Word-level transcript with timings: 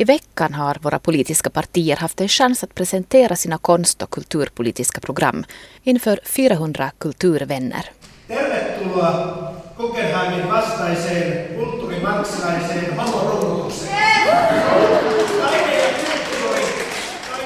I 0.00 0.04
veckan 0.04 0.54
har 0.54 0.78
våra 0.82 0.98
politiska 0.98 1.50
partier 1.50 1.96
haft 1.96 2.20
en 2.20 2.28
chans 2.28 2.64
att 2.64 2.74
presentera 2.74 3.36
sina 3.36 3.58
konst 3.58 4.02
och 4.02 4.10
kulturpolitiska 4.10 5.00
program 5.00 5.44
inför 5.82 6.20
400 6.24 6.90
kulturvänner. 6.98 7.90
Tervetuloa 8.26 9.54
Guggenheimin 9.78 10.46
vastaiseen 10.46 11.56
kulttuurimarksilaiseen 11.58 12.98
homorummutukseen. 12.98 13.94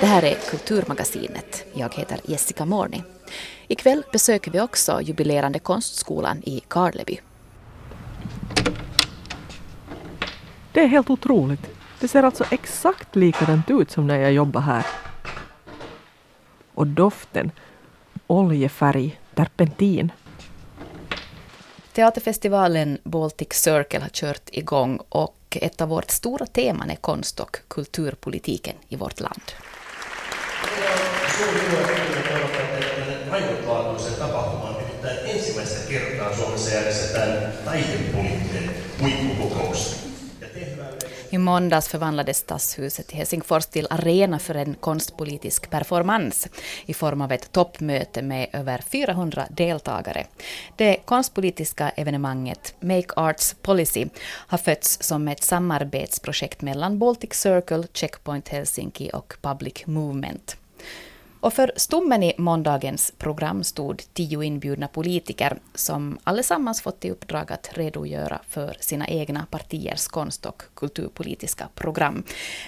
Det 0.01 0.07
här 0.07 0.25
är 0.25 0.35
Kulturmagasinet. 0.51 1.65
Jag 1.75 1.95
heter 1.95 2.19
Jessica 2.25 2.65
Morni. 2.65 3.03
Ikväll 3.69 4.03
besöker 4.13 4.51
vi 4.51 4.61
också 4.61 5.01
jubilerande 5.03 5.59
konstskolan 5.59 6.43
i 6.43 6.63
Karleby. 6.69 7.21
Det 10.73 10.81
är 10.81 10.87
helt 10.87 11.11
otroligt. 11.11 11.82
Det 12.03 12.09
ser 12.09 12.23
alltså 12.23 12.45
exakt 12.51 13.17
likadant 13.17 13.71
ut 13.71 13.91
som 13.91 14.07
när 14.07 14.19
jag 14.19 14.33
jobbade 14.33 14.67
här. 14.67 14.87
Och 16.75 16.87
doften, 16.87 17.51
oljefärg, 18.27 19.21
terpentin. 19.35 20.13
Teaterfestivalen 21.93 22.99
Baltic 23.05 23.53
Circle 23.53 24.01
har 24.01 24.09
kört 24.09 24.49
igång 24.53 25.01
och 25.09 25.59
ett 25.61 25.81
av 25.81 25.89
vårt 25.89 26.11
stora 26.11 26.47
teman 26.47 26.91
är 26.91 26.97
konst 26.97 27.41
och 27.41 27.57
kulturpolitiken 27.69 28.77
i 28.89 28.97
vårt 28.97 29.21
land. 29.21 29.43
ainutlaatuisen 33.31 34.15
tapahtuman, 34.15 34.77
nimittäin 34.77 35.19
ensimmäistä 35.27 35.89
kertaa 35.89 36.37
Suomessa 36.37 36.75
järjestetään 36.75 37.53
taidepoliittinen 37.65 38.71
huippukokous. 39.01 40.12
I 41.33 41.39
måndags 41.39 41.89
förvandlades 41.89 42.39
Stadshuset 42.39 43.13
i 43.13 43.17
Helsingfors 43.17 43.67
till 43.67 43.87
arena 43.91 44.39
för 44.39 44.55
en 44.55 44.75
konstpolitisk 44.75 45.71
performance 45.71 46.49
i 46.87 46.95
form 46.95 47.21
av 47.21 47.33
ett 47.33 47.53
toppmöte 47.53 48.23
med 48.23 48.49
över 48.53 48.79
400 48.79 49.47
deltagare. 49.51 50.27
Det 50.77 50.97
konstpolitiska 51.05 51.89
evenemanget 51.91 52.75
Make 52.81 53.09
Arts 53.17 53.57
Policy 53.63 54.07
har 54.25 54.59
fötts 54.59 55.03
som 55.03 55.29
ett 55.29 55.43
samarbetsprojekt 55.43 56.63
mellan 56.63 56.99
Baltic 56.99 57.33
Circle, 57.33 57.85
Checkpoint 57.93 58.49
Helsinki 58.49 59.11
och 59.13 59.35
Public 59.43 59.87
Movement. 59.87 60.57
Och 61.43 61.53
för 61.53 61.73
stommen 61.77 62.23
i 62.23 62.35
måndagens 62.39 63.13
program 63.19 63.65
stod 63.65 64.03
tio 64.13 64.43
inbjudna 64.43 64.89
politiker 64.89 65.59
som 65.75 66.19
allesammans 66.25 66.83
fått 66.83 67.05
i 67.05 67.11
uppdrag 67.11 67.53
att 67.53 67.71
redogöra 67.73 68.41
för 68.49 68.77
sina 68.81 69.09
egna 69.09 69.47
partiers 69.51 70.09
konst 70.09 70.47
och 70.47 70.63
kulturpolitiska 70.75 71.69
program. 71.75 72.23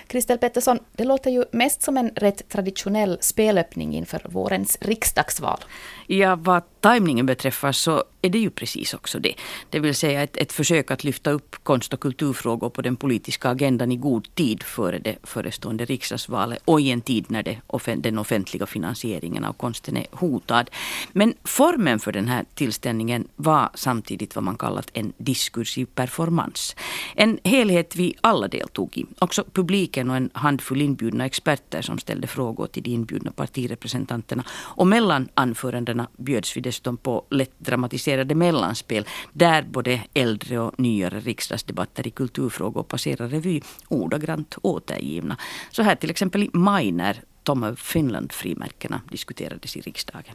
Kristel 0.06 0.39
Pettersson, 0.39 0.78
det 0.92 1.05
låter 1.05 1.30
ju 1.30 1.45
mest 1.50 1.83
som 1.83 1.97
en 1.97 2.11
rätt 2.11 2.48
traditionell 2.48 3.19
spelöppning 3.20 3.95
inför 3.95 4.22
vårens 4.25 4.78
riksdagsval. 4.80 5.58
Ja, 6.06 6.36
vad 6.36 6.62
tajmningen 6.85 7.27
beträffar 7.27 7.73
så 7.73 8.05
är 8.23 8.31
det 8.31 8.39
ju 8.39 8.51
precis 8.51 8.95
också 8.95 9.19
det. 9.19 9.35
Det 9.71 9.81
vill 9.81 9.95
säga 9.95 10.23
ett, 10.23 10.37
ett 10.37 10.53
försök 10.53 10.91
att 10.91 11.05
lyfta 11.05 11.31
upp 11.31 11.57
konst 11.63 11.93
och 11.93 12.01
kulturfrågor 12.01 12.71
på 12.71 12.83
den 12.83 12.97
politiska 12.97 13.49
agendan 13.49 13.93
i 13.93 13.97
god 13.97 14.35
tid 14.35 14.63
före 14.63 14.99
det 14.99 15.17
förestående 15.23 15.85
riksdagsvalet 15.85 16.59
och 16.65 16.81
i 16.81 16.91
en 16.91 17.01
tid 17.01 17.25
när 17.29 17.43
det, 17.43 17.61
den 17.97 18.19
offentliga 18.19 18.67
finansieringen 18.67 19.45
av 19.45 19.53
konsten 19.53 19.97
är 19.97 20.07
hotad. 20.11 20.71
Men 21.13 21.35
formen 21.45 21.99
för 21.99 22.13
den 22.13 22.29
här 22.29 22.45
tillställningen 22.55 23.29
var 23.37 23.71
samtidigt 23.75 24.35
vad 24.35 24.45
man 24.45 24.57
kallat 24.57 24.91
en 24.93 25.13
diskursiv 25.17 25.87
performance. 25.95 26.77
En 27.15 27.39
helhet 27.45 27.97
vi 27.97 28.15
alla 28.21 28.48
deltog 28.48 28.98
i. 28.98 29.07
Också 29.19 29.45
publiken 29.53 30.11
och 30.11 30.17
en 30.17 30.31
handfull 30.33 30.83
inbjudna 30.83 31.27
experter 31.27 31.83
som 31.83 31.98
ställde 31.98 32.27
frågor 32.27 32.67
till 32.67 32.83
de 32.83 32.91
inbjudna 32.91 33.33
partirepresentanterna. 33.33 34.45
Och 34.51 34.87
mellan 34.87 35.29
anförandena 35.35 36.09
bjöds 36.17 36.57
vi 36.57 36.73
dessutom 36.74 36.96
på 36.96 37.24
lätt 37.30 37.51
dramatiserade 37.58 38.35
mellanspel 38.35 39.07
där 39.33 39.62
både 39.62 40.01
äldre 40.14 40.58
och 40.58 40.73
nyare 40.79 41.20
riksdagsdebatter 41.20 42.07
i 42.07 42.11
kulturfrågor 42.11 42.83
passerar 42.83 43.29
revy 43.29 43.61
ordagrant 43.89 44.57
återgivna. 44.62 45.36
Så 45.70 45.83
här 45.83 45.95
till 45.95 46.11
exempel 46.11 46.42
i 46.42 46.51
maj 46.52 46.92
när 46.92 47.23
Tom 47.45 47.63
of 47.63 47.79
Finland-frimärkena 47.79 49.01
diskuterades 49.11 49.77
i 49.77 49.80
riksdagen. 49.80 50.34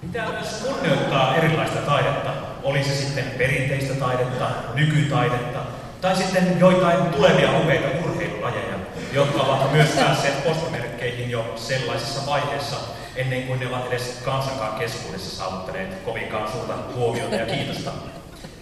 Pitää 0.00 0.32
myös 0.32 0.66
kunnioittaa 0.68 1.36
erilaista 1.36 1.80
taidetta, 1.80 2.30
oli 2.62 2.84
se 2.84 2.94
sitten 2.96 3.24
perinteistä 3.38 3.94
taidetta, 3.94 4.50
nykytaidetta 4.74 5.66
tai 6.00 6.16
sitten 6.16 6.60
joitain 6.60 7.12
tulevia 7.12 7.60
upeita 7.60 7.88
urheilulajeja, 8.04 8.76
jotka 9.12 9.42
ovat 9.42 9.72
myös 9.72 9.88
päässeet 9.88 10.44
postimerkkeihin 10.44 11.30
jo 11.30 11.52
sellaisessa 11.56 12.26
vaiheessa, 12.26 12.76
ennen 13.16 13.42
kuin 13.42 13.60
ne 13.60 13.66
ovat 13.66 13.86
edes 13.86 14.20
kansankaan 14.24 14.78
keskuudessa 14.78 15.36
saavuttaneet 15.36 15.94
kovinkaan 16.04 16.52
suurta 16.52 16.74
huomiota 16.94 17.34
ja 17.34 17.46
kiitosta. 17.46 17.90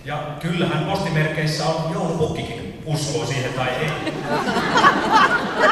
Ja 0.04 0.22
kyllähän 0.40 0.84
postimerkeissä 0.84 1.66
on 1.66 1.92
joulupukkikin, 1.92 2.82
uskoo 2.86 3.26
siihen 3.26 3.52
tai 3.52 3.68
ei. 3.68 4.12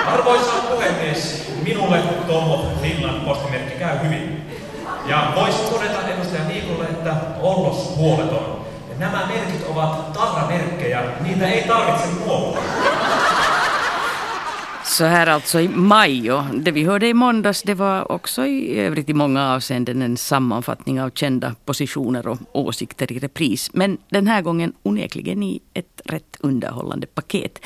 Arvoisa 0.07 0.53
puhemies, 0.53 1.53
minulle 1.63 1.99
Tomo 2.27 2.73
Finland 2.83 3.25
postimerkki 3.25 3.79
käy 3.79 3.99
hyvin. 4.03 4.51
Ja 5.07 5.33
voisin 5.37 5.67
todeta 5.71 6.09
edustaja 6.09 6.45
Niikolle, 6.45 6.85
että 6.85 7.15
ollos 7.41 7.95
huoleton. 7.97 8.67
Nämä 8.99 9.27
merkit 9.27 9.67
ovat 9.69 10.13
tahramerkkejä, 10.13 11.03
niitä 11.21 11.49
ei 11.49 11.63
tarvitse 11.63 12.07
muovata. 12.07 12.61
Så 14.97 15.05
här 15.05 15.27
alltså 15.27 15.61
i 15.61 15.69
maj 15.69 16.33
och 16.33 16.45
det 16.55 16.71
vi 16.71 16.84
hörde 16.84 17.09
i 17.09 17.15
måndags 17.15 17.62
det 17.62 17.75
var 17.75 18.12
också 18.12 18.47
i 18.47 18.79
övrigt 18.79 19.09
i 19.09 19.15
många 19.15 19.55
avseenden 19.55 20.03
en 20.03 20.17
sammanfattning 20.17 21.01
av 21.03 21.11
kända 21.11 21.55
positioner 21.65 22.29
och 22.29 22.39
åsikter 22.53 23.12
i 23.12 23.19
repris. 23.19 23.71
Men 23.73 23.99
den 24.09 24.27
här 24.27 24.43
gången 24.43 24.73
onekligen 24.83 25.43
i 25.43 25.61
ett 25.75 26.01
rätt 26.05 26.37
underhållande 26.41 27.07
paket. 27.07 27.59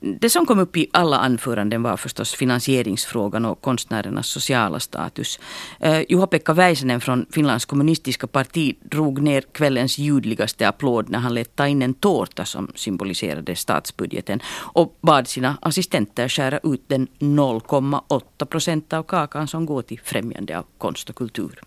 Det 0.00 0.30
som 0.30 0.46
kom 0.46 0.58
upp 0.58 0.76
i 0.76 0.86
alla 0.92 1.18
anföranden 1.18 1.82
var 1.82 1.96
förstås 1.96 2.34
finansieringsfrågan 2.34 3.44
och 3.44 3.60
konstnärernas 3.60 4.26
sociala 4.26 4.80
status. 4.80 5.40
Eh, 5.80 6.00
Juha-Pekka 6.08 6.52
Väisänen 6.52 7.00
från 7.00 7.26
Finlands 7.30 7.64
kommunistiska 7.64 8.26
parti 8.26 8.76
drog 8.82 9.22
ner 9.22 9.44
kvällens 9.52 9.98
ljudligaste 9.98 10.68
applåd 10.68 11.08
när 11.10 11.18
han 11.18 11.34
lät 11.34 11.56
ta 11.56 11.66
in 11.66 11.82
en 11.82 11.94
tårta 11.94 12.44
som 12.44 12.72
symboliserade 12.74 13.56
statsbudgeten 13.56 14.40
och 14.74 14.98
bad 15.00 15.28
sina 15.28 15.58
assistenter 15.60 16.28
skära 16.28 16.58
ut 16.62 16.75
den 16.86 17.08
0,8 17.20 18.44
procent 18.44 18.92
av 18.92 19.02
kakan 19.02 19.48
som 19.48 19.66
går 19.66 19.82
till 19.82 20.00
främjande 20.04 20.58
av 20.58 20.64
konst 20.78 21.10
och 21.10 21.16
kultur. 21.16 21.60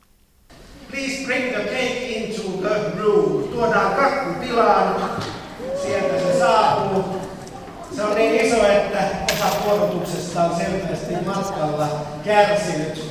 Please 0.89 1.25
bring 1.27 1.53
the 1.53 1.63
cake 1.63 2.15
into 2.15 2.67
the 2.67 3.01
room. 3.01 3.43
Tuodaan 3.53 3.95
kakku 3.95 4.45
tilaan. 4.45 4.95
Sieltä 5.81 6.19
se 6.19 6.39
saapuu. 6.39 7.03
Se 7.95 8.03
on 8.03 8.15
niin 8.15 8.45
iso, 8.45 8.67
että 8.67 9.09
osa 9.33 9.55
puodotuksesta 9.63 10.43
on 10.43 10.55
selvästi 10.55 11.25
matkalla 11.25 11.87
kärsinyt. 12.25 13.05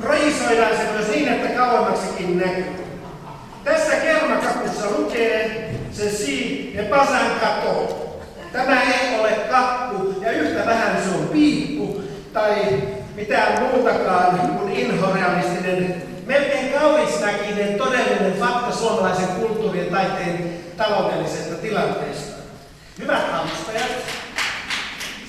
Projisoidaan 0.00 0.76
se 0.76 0.92
myös 0.92 1.08
niin, 1.08 1.28
että 1.28 1.48
kauemmaksikin 1.48 2.38
näkyy. 2.38 2.64
Tässä 3.64 3.96
kermakakussa 3.96 4.90
lukee 4.90 5.74
se 5.92 6.10
si 6.10 6.72
ja 6.76 6.84
pasan 6.84 7.30
kato. 7.40 8.07
Tämä 8.52 8.82
ei 8.82 9.20
ole 9.20 9.30
kakku 9.30 10.14
ja 10.20 10.32
yhtä 10.32 10.66
vähän 10.66 11.02
se 11.02 11.14
on 11.18 11.28
piippu 11.28 12.02
tai 12.32 12.82
mitään 13.14 13.62
muutakaan 13.62 14.38
kuin 14.38 14.72
inhorealistinen, 14.72 16.02
melkein 16.26 16.72
kaurisnäkinen 16.72 17.74
todellinen 17.74 18.34
fakta 18.40 18.72
suomalaisen 18.72 19.28
kulttuurin 19.28 19.84
ja 19.84 19.90
taiteen 19.90 20.60
taloudellisesta 20.76 21.54
tilanteesta. 21.54 22.42
Hyvät 22.98 23.34
avustajat, 23.34 23.90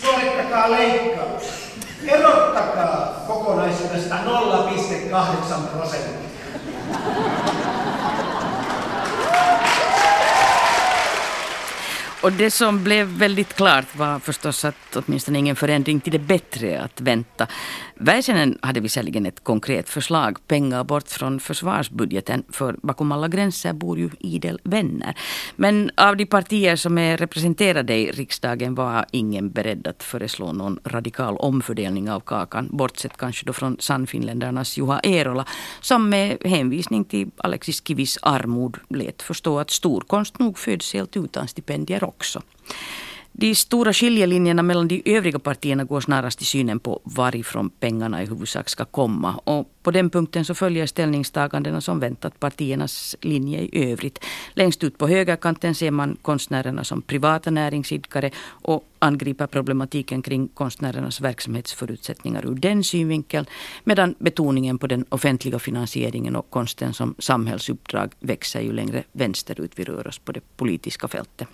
suorittakaa 0.02 0.72
leikkaus. 0.72 1.70
Erottakaa 2.08 3.24
kokonaisuudesta 3.28 4.16
0,8 4.16 5.54
prosenttia. 5.76 6.30
Och 12.22 12.32
det 12.32 12.52
som 12.52 12.84
blev 12.84 13.08
väldigt 13.08 13.54
klart 13.54 13.96
var 13.96 14.20
förstås 14.20 14.66
att 14.66 14.96
åtminstone 14.96 15.40
ingen 15.40 15.56
förändring 15.56 16.00
till 16.00 16.12
det 16.12 16.20
bättre 16.20 16.82
att 16.82 17.02
vänta. 17.02 17.48
Väisänen 17.96 18.58
hade 18.62 18.80
visserligen 18.80 19.26
ett 19.26 19.44
konkret 19.44 19.90
förslag, 19.90 20.38
pengar 20.48 20.84
bort 20.84 21.08
från 21.08 21.40
försvarsbudgeten, 21.40 22.44
för 22.50 22.76
bakom 22.82 23.12
alla 23.12 23.28
gränser 23.28 23.74
bor 23.74 24.00
ju 24.00 24.10
idel 24.20 24.60
vänner. 24.64 25.16
Men 25.56 25.92
av 25.98 26.18
de 26.18 26.26
partier 26.26 26.76
som 26.76 26.98
är 26.98 27.18
representerade 27.18 27.96
i 27.96 28.12
riksdagen 28.12 28.76
var 28.76 29.06
ingen 29.12 29.52
beredd 29.52 29.88
att 29.88 30.04
föreslå 30.04 30.54
någon 30.54 30.80
radikal 30.86 31.38
omfördelning 31.38 32.12
av 32.12 32.20
kakan, 32.20 32.70
bortsett 32.72 33.18
kanske 33.18 33.46
då 33.46 33.54
från 33.54 33.78
Sannfinländarnas 33.80 34.78
Juha 34.78 35.00
Eerola, 35.00 35.46
som 35.82 36.10
med 36.10 36.38
hänvisning 36.46 37.06
till 37.06 37.32
Alexis 37.38 37.88
Kivis 37.88 38.18
armod 38.22 38.78
lät 38.90 39.22
förstå 39.22 39.60
att 39.60 39.70
storkonst 39.70 40.40
nog 40.40 40.58
föds 40.58 40.94
helt 40.94 41.18
utan 41.18 41.48
stipendier 41.48 42.09
också. 42.10 42.42
De 43.40 43.56
stora 43.56 43.94
skiljelinjerna 43.94 44.64
mellan 44.64 44.88
de 44.88 45.02
övriga 45.06 45.40
partierna 45.40 45.84
går 45.84 46.02
snarast 46.02 46.42
i 46.42 46.46
synen 46.46 46.80
på 46.80 47.02
varifrån 47.04 47.70
pengarna 47.70 48.24
i 48.24 48.26
huvudsak 48.26 48.70
ska 48.70 48.86
komma. 48.86 49.36
Och 49.44 49.72
på 49.84 49.92
den 49.92 50.10
punkten 50.10 50.46
så 50.46 50.54
följer 50.56 50.86
ställningstagandena 50.86 51.82
som 51.82 52.00
väntat 52.00 52.40
partiernas 52.40 53.16
linje 53.22 53.60
i 53.60 53.92
övrigt. 53.92 54.26
Längst 54.54 54.84
ut 54.84 54.98
på 54.98 55.08
högerkanten 55.08 55.76
ser 55.76 55.92
man 55.92 56.18
konstnärerna 56.22 56.84
som 56.84 57.02
privata 57.02 57.52
näringsidkare 57.52 58.32
och 58.48 58.84
angriper 59.00 59.48
problematiken 59.48 60.22
kring 60.22 60.48
konstnärernas 60.48 61.22
verksamhetsförutsättningar 61.22 62.46
ur 62.46 62.56
den 62.56 62.84
synvinkeln. 62.84 63.46
Medan 63.84 64.16
betoningen 64.20 64.78
på 64.78 64.88
den 64.88 65.06
offentliga 65.10 65.60
finansieringen 65.60 66.36
och 66.36 66.50
konsten 66.50 66.94
som 66.94 67.16
samhällsuppdrag 67.20 68.12
växer 68.20 68.62
ju 68.62 68.74
längre 68.74 69.04
vänsterut 69.12 69.72
vi 69.76 69.84
rör 69.84 70.08
oss 70.08 70.20
på 70.20 70.32
det 70.32 70.42
politiska 70.58 71.08
fältet. 71.08 71.48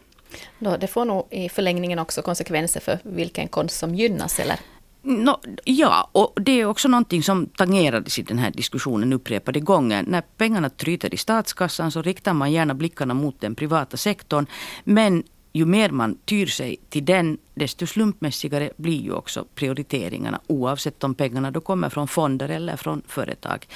Då, 0.60 0.78
det 0.78 0.88
får 0.88 1.06
nog 1.06 1.28
i 1.32 1.50
förlängningen 1.50 2.00
också 2.00 2.22
konsekvenser 2.22 2.80
för 2.80 3.00
vilken 3.04 3.48
konst 3.48 3.80
som 3.80 3.96
gynnas, 3.96 4.40
eller? 4.40 4.60
No, 5.02 5.40
ja, 5.64 6.10
och 6.12 6.34
det 6.42 6.52
är 6.52 6.66
också 6.66 6.88
någonting 6.88 7.24
som 7.24 7.46
tangerades 7.46 8.20
i 8.20 8.22
den 8.22 8.38
här 8.38 8.52
diskussionen 8.52 9.14
upprepade 9.14 9.60
gånger. 9.60 10.04
När 10.08 10.22
pengarna 10.22 10.70
tryter 10.70 11.14
i 11.14 11.18
statskassan 11.18 11.92
så 11.92 12.02
riktar 12.02 12.34
man 12.34 12.52
gärna 12.52 12.74
blickarna 12.74 13.14
mot 13.14 13.42
den 13.42 13.56
privata 13.56 13.98
sektorn. 13.98 14.46
Men 14.84 15.24
ju 15.56 15.66
mer 15.66 15.90
man 15.90 16.18
tyr 16.26 16.46
sig 16.46 16.78
till 16.90 17.06
den, 17.06 17.38
desto 17.54 17.88
slumpmässigare 17.88 18.70
blir 18.78 19.02
ju 19.02 19.12
också 19.12 19.46
prioriteringarna 19.56 20.40
oavsett 20.48 21.04
om 21.04 21.16
pengarna 21.16 21.52
då 21.52 21.62
kommer 21.62 21.90
från 21.90 22.08
fonder 22.08 22.50
eller 22.50 22.78
från 22.78 23.02
företag. 23.08 23.68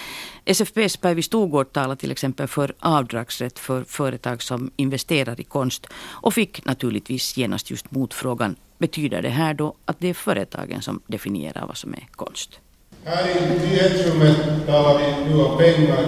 SFPs 0.46 0.98
Päivi 0.98 1.22
Storgård 1.22 1.74
talar 1.74 1.96
till 1.96 2.12
exempel 2.12 2.48
för 2.48 2.74
avdragsrätt 2.80 3.60
för 3.60 3.84
företag 3.84 4.44
som 4.44 4.72
investerar 4.76 5.42
i 5.42 5.44
konst 5.44 5.88
och 5.96 6.34
fick 6.34 6.66
naturligtvis 6.66 7.38
genast 7.38 7.72
just 7.72 7.92
motfrågan 7.92 8.56
betyder 8.78 9.22
det 9.22 9.30
här 9.30 9.54
då 9.54 9.74
att 9.86 10.00
det 10.00 10.08
är 10.08 10.14
företagen 10.14 10.82
som 10.82 11.02
definierar 11.08 11.68
vad 11.68 11.78
som 11.78 11.94
är 11.94 12.08
konst? 12.12 12.60
Här 13.04 13.30
i 13.30 13.60
nyhetsrummet 13.60 14.66
talar 14.66 15.00
vi 15.00 15.30
nu 15.30 15.44
om 15.44 15.58
pengar. 15.58 16.06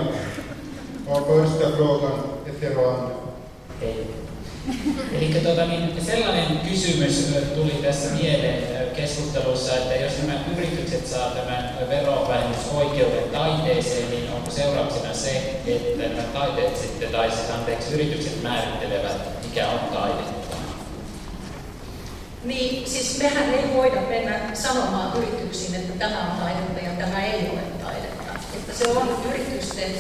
Och 1.08 1.28
första 1.28 1.72
frågan 1.78 2.12
är 2.46 2.60
till 2.60 4.06
Eli 5.14 5.40
tuota, 5.44 5.66
niin 5.66 6.06
sellainen 6.06 6.60
kysymys 6.70 7.36
tuli 7.56 7.72
tässä 7.72 8.10
mieleen 8.14 8.64
keskustelussa, 8.96 9.76
että 9.76 9.96
jos 9.96 10.14
nämä 10.22 10.40
yritykset 10.58 11.08
saa 11.08 11.30
tämän 11.30 11.78
verovähennysoikeuden 11.90 13.30
taiteeseen, 13.32 14.10
niin 14.10 14.32
onko 14.32 14.52
seurauksena 14.52 15.14
se, 15.14 15.62
että 15.68 16.08
nämä 16.08 16.24
taiteet 16.24 16.78
sitten, 16.78 17.10
tai 17.10 17.32
siis 17.32 17.50
anteeksi, 17.50 17.94
yritykset 17.94 18.44
määrittelevät, 18.44 19.46
mikä 19.46 19.68
on 19.68 19.80
taidetta? 19.80 20.42
Niin, 22.44 22.90
siis 22.90 23.20
mehän 23.20 23.54
ei 23.54 23.74
voida 23.74 24.02
mennä 24.02 24.40
sanomaan 24.54 25.18
yrityksiin, 25.18 25.76
että 25.76 26.00
tämä 26.00 26.32
on 26.32 26.40
taidetta 26.40 26.80
ja 26.80 27.06
tämä 27.06 27.24
ei 27.26 27.50
ole 27.54 27.62
taidetta. 27.84 28.24
Että 28.54 28.74
se 28.74 28.88
on 28.88 29.10
yritysten 29.30 29.92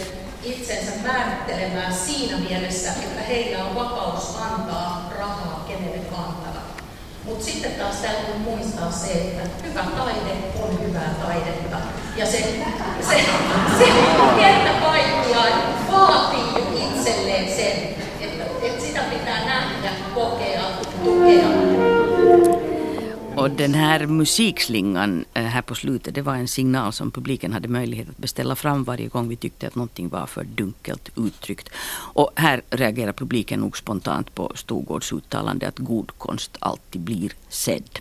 itsensä 0.44 0.92
määrittelemään 1.04 1.94
siinä 1.94 2.38
mielessä, 2.38 2.90
että 2.90 3.22
heillä 3.22 3.66
on 3.66 3.76
vapaus 3.76 4.36
antaa 4.42 5.10
rahaa 5.20 5.66
kenelle 5.68 6.02
antavat. 6.18 6.84
Mutta 7.26 7.46
sitten 7.46 7.72
taas 7.72 7.96
täytyy 7.96 8.38
muistaa 8.38 8.92
se, 8.92 9.12
että 9.12 9.68
hyvä 9.68 9.84
taide 9.84 10.32
on 10.64 10.80
hyvää 10.88 11.14
taidetta. 11.26 11.78
Ja 12.16 12.26
se, 12.26 12.66
se, 13.10 13.26
Och 23.42 23.50
den 23.50 23.74
här 23.74 24.06
musikslingan 24.06 25.26
eh, 25.34 25.44
här 25.44 25.62
på 25.62 25.76
slutet, 25.76 26.16
det 26.16 26.22
var 26.22 26.36
en 26.36 26.48
signal 26.48 26.94
som 26.94 27.12
publiken 27.12 27.54
hade 27.54 27.68
möjlighet 27.68 28.10
att 28.10 28.18
beställa 28.18 28.56
fram 28.56 28.84
varje 28.84 29.08
gång 29.08 29.28
vi 29.30 29.36
tyckte 29.36 29.68
att 29.68 29.76
någonting 29.76 30.10
var 30.10 30.26
för 30.26 30.44
dunkelt 30.44 31.10
uttryckt. 31.18 31.70
Och 32.14 32.32
här 32.36 32.62
reagerar 32.70 33.14
publiken 33.14 33.60
nog 33.60 33.78
spontant 33.78 34.36
på 34.36 34.52
Storgårds 34.56 35.14
uttalande 35.14 35.68
att 35.68 35.80
god 35.80 36.12
konst 36.18 36.58
alltid 36.60 37.02
blir 37.02 37.32
sedd. 37.50 38.00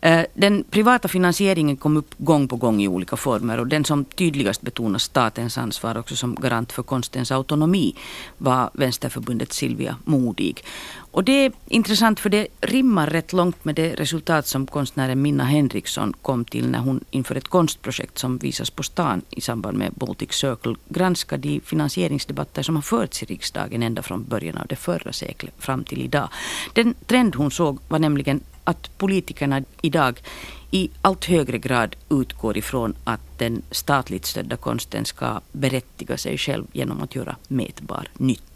Eh, 0.00 0.24
den 0.34 0.64
privata 0.70 1.08
finansieringen 1.08 1.76
kom 1.76 1.96
upp 1.96 2.14
gång 2.18 2.48
på 2.48 2.56
gång 2.56 2.82
i 2.82 2.88
olika 2.88 3.16
former 3.16 3.58
och 3.58 3.66
den 3.66 3.84
som 3.84 4.04
tydligast 4.04 4.62
betonar 4.62 4.98
statens 4.98 5.58
ansvar 5.58 5.98
också 5.98 6.16
som 6.16 6.34
garant 6.34 6.72
för 6.72 6.82
konstens 6.82 7.32
autonomi 7.32 7.96
var 8.38 8.70
Vänsterförbundet 8.72 9.52
Silvia 9.52 9.96
Modig. 10.04 10.64
Och 11.12 11.24
det 11.24 11.32
är 11.32 11.52
intressant 11.66 12.20
för 12.20 12.30
det 12.30 12.46
rimmar 12.60 13.06
rätt 13.06 13.32
långt 13.32 13.64
med 13.64 13.74
det 13.74 13.94
resultat 13.94 14.46
som 14.46 14.66
konstnären 14.66 15.22
Minna 15.22 15.44
Henriksson 15.44 16.12
kom 16.22 16.44
till 16.44 16.68
när 16.68 16.78
hon 16.78 17.04
inför 17.10 17.34
ett 17.34 17.48
konstprojekt 17.48 18.18
som 18.18 18.38
visas 18.38 18.70
på 18.70 18.82
stan 18.82 19.22
i 19.30 19.40
samband 19.40 19.78
med 19.78 19.92
Baltic 19.92 20.32
Circle 20.32 20.74
granskade 20.88 21.48
de 21.48 21.60
finansieringsdebatter 21.60 22.62
som 22.62 22.74
har 22.74 22.82
förts 22.82 23.22
i 23.22 23.26
riksdagen 23.26 23.82
ända 23.82 24.02
från 24.02 24.24
början 24.24 24.58
av 24.58 24.66
det 24.66 24.76
förra 24.76 25.12
seklet 25.12 25.54
fram 25.58 25.84
till 25.84 26.02
idag. 26.02 26.28
Den 26.72 26.94
trend 27.06 27.34
hon 27.34 27.50
såg 27.50 27.78
var 27.88 27.98
nämligen 27.98 28.40
att 28.64 28.98
politikerna 28.98 29.62
idag 29.80 30.22
i 30.70 30.90
allt 31.02 31.24
högre 31.24 31.58
grad 31.58 31.96
utgår 32.08 32.56
ifrån 32.56 32.94
att 33.04 33.38
den 33.38 33.62
statligt 33.70 34.26
stödda 34.26 34.56
konsten 34.56 35.04
ska 35.04 35.40
berättiga 35.52 36.16
sig 36.16 36.38
själv 36.38 36.64
genom 36.72 37.02
att 37.02 37.14
göra 37.14 37.36
mätbar 37.48 38.08
nytta. 38.18 38.51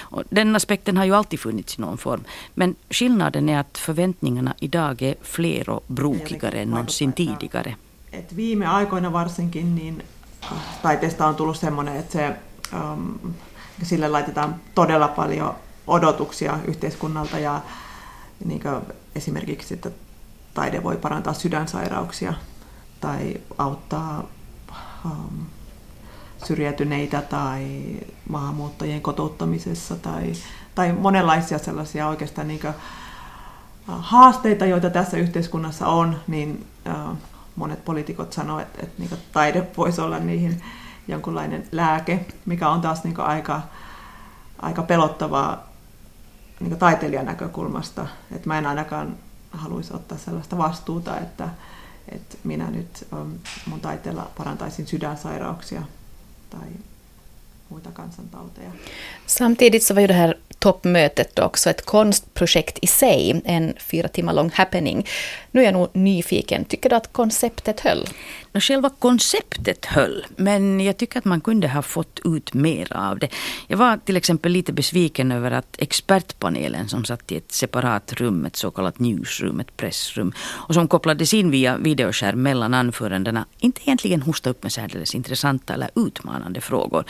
Och 0.00 0.22
den 0.28 0.56
aspekten 0.56 0.96
har 0.96 1.04
ju 1.04 1.14
alltid 1.14 1.40
funnits 1.40 1.78
i 1.78 1.80
någon 1.80 1.98
form. 1.98 2.24
Men 2.54 2.74
skillnaden 2.90 3.48
är 3.48 3.58
att 3.58 3.78
förväntningarna 3.78 4.54
idag 4.60 5.02
är 5.02 5.14
fler 5.22 5.70
och 5.70 5.84
brokigare 5.86 6.60
än 6.60 6.70
någonsin 6.70 7.12
tidigare. 7.12 7.76
Et 8.12 8.36
viime 8.36 8.66
aikoina 8.66 9.12
varsinkin 9.12 9.74
niin 9.74 10.02
taiteesta 10.82 11.26
on 11.26 11.34
tullut 11.34 11.56
semmoinen, 11.56 11.96
että 11.96 12.12
se, 12.12 12.36
um, 12.72 13.34
sille 13.82 14.08
laitetaan 14.08 14.60
todella 14.74 15.08
paljon 15.08 15.54
odotuksia 15.86 16.58
yhteiskunnalta 16.64 17.38
ja 17.38 17.60
niin 18.44 18.62
esimerkiksi, 19.14 19.74
että 19.74 19.90
taide 20.54 20.82
voi 20.82 20.96
parantaa 20.96 21.34
sydänsairauksia 21.34 22.34
tai 23.00 23.40
auttaa 23.58 24.28
um, 25.04 25.46
syrjäytyneitä 26.46 27.22
tai 27.22 27.82
maahanmuuttajien 28.28 29.02
kotouttamisessa 29.02 29.96
tai, 29.96 30.32
tai 30.74 30.92
monenlaisia 30.92 31.58
sellaisia 31.58 32.08
oikeastaan 32.08 32.48
niin 32.48 32.60
kuin, 32.60 32.74
haasteita, 33.86 34.66
joita 34.66 34.90
tässä 34.90 35.16
yhteiskunnassa 35.16 35.86
on, 35.86 36.20
niin 36.28 36.66
uh, 36.86 37.16
monet 37.56 37.84
poliitikot 37.84 38.32
sanovat, 38.32 38.62
että, 38.62 38.78
että 38.82 39.02
niin 39.02 39.10
taide 39.32 39.66
voisi 39.76 40.00
olla 40.00 40.18
niihin 40.18 40.62
jonkunlainen 41.08 41.68
lääke, 41.72 42.26
mikä 42.46 42.68
on 42.68 42.80
taas 42.80 43.04
niin 43.04 43.20
aika, 43.20 43.60
aika 44.62 44.82
pelottavaa 44.82 45.68
niin 46.60 46.78
taiteilijan 46.78 47.26
näkökulmasta. 47.26 48.06
Että 48.32 48.48
mä 48.48 48.58
en 48.58 48.66
ainakaan 48.66 49.16
haluaisi 49.50 49.94
ottaa 49.94 50.18
sellaista 50.18 50.58
vastuuta, 50.58 51.18
että, 51.18 51.48
että 52.08 52.36
minä 52.44 52.70
nyt 52.70 53.08
um, 53.12 53.32
mun 53.66 53.80
taiteella 53.80 54.30
parantaisin 54.38 54.86
sydänsairauksia 54.86 55.82
muita 57.72 57.90
kansantauteja. 57.96 58.72
Samtidigt 59.26 59.82
så 59.82 59.94
var 59.94 60.00
ju 60.00 60.06
det 60.06 60.14
här 60.14 60.36
toppmötet 60.58 61.38
också 61.38 61.70
ett 61.70 61.84
konstprojekt 61.84 62.78
i 62.82 62.86
sig, 62.86 63.42
en 63.44 63.74
fyra 63.78 64.08
timmar 64.08 64.32
lång 64.32 64.50
happening. 64.54 65.06
Nu 65.50 65.60
är 65.60 65.64
jag 65.64 65.74
nog 65.74 65.88
nyfiken, 65.92 66.64
tycker 66.64 66.90
du 66.90 66.96
att 66.96 67.12
konceptet 67.12 67.80
höll? 67.80 68.08
Själva 68.54 68.90
konceptet 68.90 69.84
höll, 69.84 70.26
men 70.36 70.80
jag 70.80 70.96
tycker 70.96 71.18
att 71.18 71.24
man 71.24 71.40
kunde 71.40 71.68
ha 71.68 71.82
fått 71.82 72.20
ut 72.24 72.54
mer 72.54 72.92
av 72.92 73.18
det. 73.18 73.28
Jag 73.66 73.78
var 73.78 73.96
till 73.96 74.16
exempel 74.16 74.52
lite 74.52 74.72
besviken 74.72 75.32
över 75.32 75.50
att 75.50 75.76
expertpanelen 75.78 76.88
som 76.88 77.04
satt 77.04 77.32
i 77.32 77.36
ett 77.36 77.52
separat 77.52 78.12
rum, 78.12 78.46
ett 78.46 78.56
så 78.56 78.70
kallat 78.70 78.98
newsroom, 78.98 79.60
ett 79.60 79.76
pressrum, 79.76 80.32
och 80.68 80.74
som 80.74 80.88
kopplades 80.88 81.34
in 81.34 81.50
via 81.50 81.76
videoskärm 81.76 82.42
mellan 82.42 82.74
anförandena, 82.74 83.46
inte 83.58 83.80
egentligen 83.84 84.22
hostade 84.22 84.50
upp 84.50 84.62
med 84.62 84.72
särdeles 84.72 85.14
intressanta 85.14 85.74
eller 85.74 85.90
utmanande 85.94 86.60
frågor. 86.60 87.04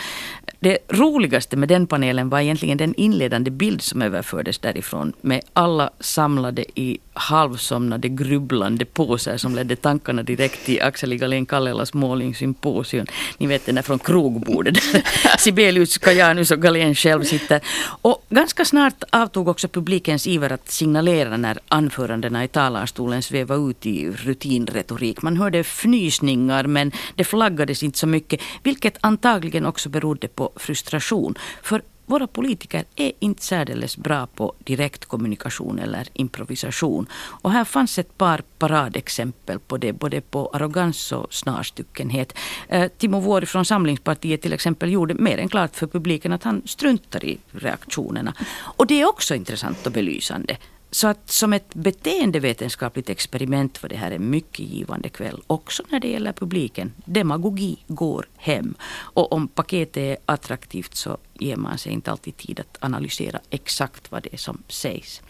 Det 0.61 0.79
roligaste 0.89 1.57
med 1.57 1.69
den 1.69 1.87
panelen 1.87 2.29
var 2.29 2.41
egentligen 2.41 2.79
den 2.79 2.95
inledande 2.95 3.51
bild 3.51 3.83
som 3.83 4.03
överfördes 4.03 4.59
därifrån 4.59 5.13
med 5.21 5.41
alla 5.53 5.91
samlade 6.01 6.81
i 6.81 6.99
halvsomnade 7.13 8.09
grubblande 8.09 8.85
påsar 8.85 9.37
som 9.37 9.55
ledde 9.55 9.77
tankarna 9.77 10.23
direkt 10.23 10.67
till 10.67 10.83
Axel 10.83 11.13
Galén 11.33 11.47
Kallelas 11.47 11.95
målningssymposium. 11.95 13.07
Ni 13.39 13.47
vet 13.47 13.67
den 13.67 13.75
där 13.75 13.83
från 13.83 13.99
krogbordet 13.99 14.77
Sibelius, 15.39 15.99
Kajanus 15.99 16.51
och 16.51 16.63
Galén 16.63 16.95
själv 16.95 17.25
sitter. 17.25 17.61
Och 18.03 18.27
ganska 18.31 18.65
snart 18.65 19.05
avtog 19.11 19.49
också 19.49 19.69
publikens 19.69 20.27
iver 20.27 20.53
att 20.53 20.71
signalera 20.71 21.37
när 21.37 21.59
anförandena 21.69 22.45
i 22.45 22.49
talarstolen 22.49 23.23
svävade 23.23 23.71
ut 23.71 23.87
i 23.87 24.11
rutinretorik. 24.11 25.23
Man 25.23 25.37
hörde 25.37 25.59
fnysningar 25.59 26.65
men 26.65 26.93
det 27.15 27.25
flaggades 27.25 27.83
inte 27.83 27.99
så 27.99 28.07
mycket, 28.07 28.41
vilket 28.63 28.99
antagligen 29.01 29.67
också 29.67 29.89
berodde 29.89 30.29
på 30.29 30.53
frustration. 30.57 31.35
För 31.63 31.83
våra 32.07 32.27
politiker 32.27 32.85
är 32.97 33.13
inte 33.19 33.43
särdeles 33.43 33.97
bra 33.97 34.27
på 34.27 34.55
direktkommunikation 34.59 35.79
eller 35.79 36.09
improvisation. 36.13 37.07
Och 37.15 37.53
här 37.53 37.65
fanns 37.65 37.99
ett 37.99 38.19
par 38.19 38.43
paradexempel 38.59 39.59
på 39.59 39.77
det, 39.77 39.93
både 39.93 40.21
på 40.21 40.51
arrogans 40.53 41.13
och 41.13 41.35
snarstuckenhet. 41.35 42.39
Eh, 42.69 42.89
Timo 42.99 43.21
Vuori 43.21 43.47
från 43.47 43.65
Samlingspartiet 43.65 44.43
till 44.43 44.53
exempel 44.53 44.93
gjorde 44.93 45.15
mer 45.15 45.39
än 45.39 45.49
klart 45.49 45.77
för 45.77 45.87
publiken 45.87 46.33
att 46.33 46.43
han 46.43 46.63
struntar 46.65 47.25
i 47.25 47.39
reaktionerna. 47.51 48.35
Och 48.61 48.87
det 48.87 49.01
är 49.01 49.09
också 49.09 49.35
intressant 49.35 49.87
och 49.87 49.93
belysande. 49.93 50.57
Så 50.95 51.09
att 51.09 51.31
som 51.31 51.53
ett 51.53 51.75
beteendevetenskapligt 51.75 53.11
experiment 53.11 53.83
var 53.83 53.89
det 53.89 53.97
här 53.97 54.11
en 54.11 54.31
mycket 54.31 54.67
givande 54.67 55.09
kväll. 55.09 55.43
Också 55.47 55.83
när 55.89 56.01
det 56.01 56.09
gäller 56.09 56.33
publiken. 56.33 56.93
Demagogi 57.05 57.77
går 57.87 58.29
hem. 58.37 58.75
Och 58.93 59.33
om 59.33 59.49
paketet 59.49 59.97
är 59.97 60.17
attraktivt 60.27 60.95
så 60.95 61.19
ger 61.43 61.57
man 61.57 61.79
sig 61.79 61.93
inte 61.93 62.11
alltid 62.11 62.37
tid 62.37 62.61
att 62.61 62.79
analysera 62.81 63.41
exakt 63.51 64.13
vad 64.13 64.23
det 64.23 64.33
är 64.33 64.37
som 64.37 64.63
sägs. 64.69 65.23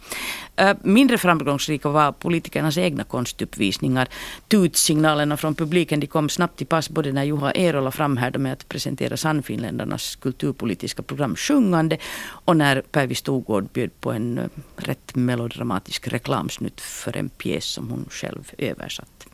Mindre 0.82 1.18
framgångsrika 1.18 1.88
var 1.88 2.12
politikernas 2.12 2.78
egna 2.78 3.04
konstuppvisningar. 3.04 4.08
Tutsignalerna 4.48 5.36
från 5.36 5.54
publiken 5.54 6.00
de 6.00 6.06
kom 6.06 6.28
snabbt 6.28 6.58
till 6.58 6.66
pass 6.66 6.90
både 6.90 7.12
när 7.12 7.24
Juha 7.24 7.52
Eerola 7.52 7.90
framhärdade 7.90 8.38
med 8.38 8.52
att 8.52 8.68
presentera 8.68 9.16
Sannfinländarnas 9.16 10.16
kulturpolitiska 10.16 11.02
program 11.02 11.36
sjungande 11.36 11.98
och 12.44 12.56
när 12.56 12.80
Päivi 12.80 13.14
Stogård 13.14 13.68
bjöd 13.72 14.00
på 14.00 14.12
en 14.12 14.50
rätt 14.76 15.14
melodramatisk 15.14 16.08
reklamsnutt 16.08 16.80
för 16.80 17.16
en 17.16 17.28
pjäs 17.28 17.64
som 17.64 17.90
hon 17.90 18.06
själv 18.10 18.50
översatt. 18.58 19.26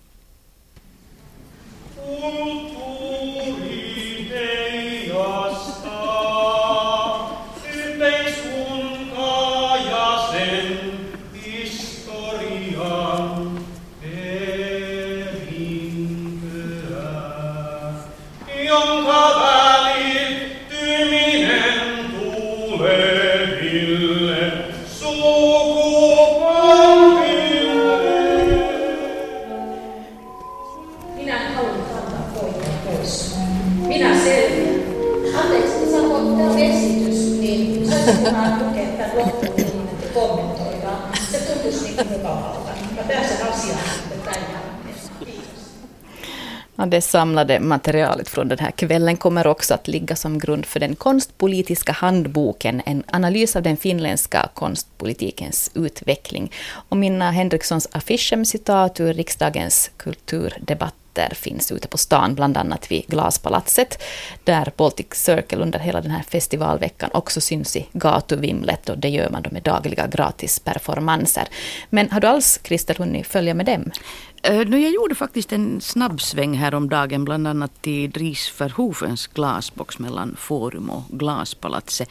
Ja, 5.09 5.51
det 5.67 5.78
samlade 47.09 47.61
materialet 47.61 48.29
från 48.29 48.49
den 48.49 48.59
här 48.59 48.71
kvällen 48.71 49.17
kommer 49.17 49.47
också 49.47 49.75
att 49.75 49.89
ligga 49.89 50.17
som 50.17 50.39
grund 50.39 50.67
för 50.67 50.81
den 50.81 50.95
konstpolitiska 50.95 51.93
handboken, 51.93 52.83
en 52.87 53.03
analys 53.07 53.57
av 53.57 53.63
den 53.63 53.77
finländska 53.77 54.49
konstpolitikens 54.55 55.71
utveckling. 55.75 56.53
Och 56.89 56.97
Minna 56.97 57.31
Henrikssons 57.31 57.89
affischem-citat 57.93 59.01
ur 59.01 59.15
riksdagens 59.15 59.91
kulturdebatter 59.97 61.35
finns 61.35 61.73
ute 61.73 61.89
på 61.89 61.99
stan, 61.99 62.35
bland 62.35 62.57
annat 62.57 62.91
vid 62.91 63.07
Glaspalatset, 63.07 64.03
där 64.45 64.73
Baltic 64.77 65.07
Circle 65.13 65.59
under 65.59 65.79
hela 65.79 66.01
den 66.01 66.11
här 66.11 66.23
festivalveckan 66.23 67.11
också 67.13 67.41
syns 67.41 67.77
i 67.77 67.87
gatuvimlet 67.93 68.89
och 68.89 68.99
det 68.99 69.09
gör 69.09 69.31
man 69.31 69.43
då 69.43 69.51
med 69.53 69.63
dagliga 69.63 70.07
gratisperformanser. 70.07 71.49
Men 71.91 72.11
har 72.11 72.21
du 72.21 72.27
alls, 72.27 72.61
Christer, 72.65 72.95
hunnit 72.95 73.27
följa 73.27 73.55
med 73.55 73.67
dem? 73.67 73.91
Uh, 74.51 74.81
jag 74.81 74.93
gjorde 74.93 75.15
faktiskt 75.15 75.53
en 75.53 75.81
snabbsväng 75.81 76.55
häromdagen, 76.55 77.25
bland 77.25 77.47
annat 77.47 77.83
till 77.83 78.11
Dries 78.11 78.61
Verhoevens 78.61 79.27
glasbox 79.27 79.99
mellan 79.99 80.37
Forum 80.39 80.91
och 80.91 81.03
Glaspalatset. 81.09 82.09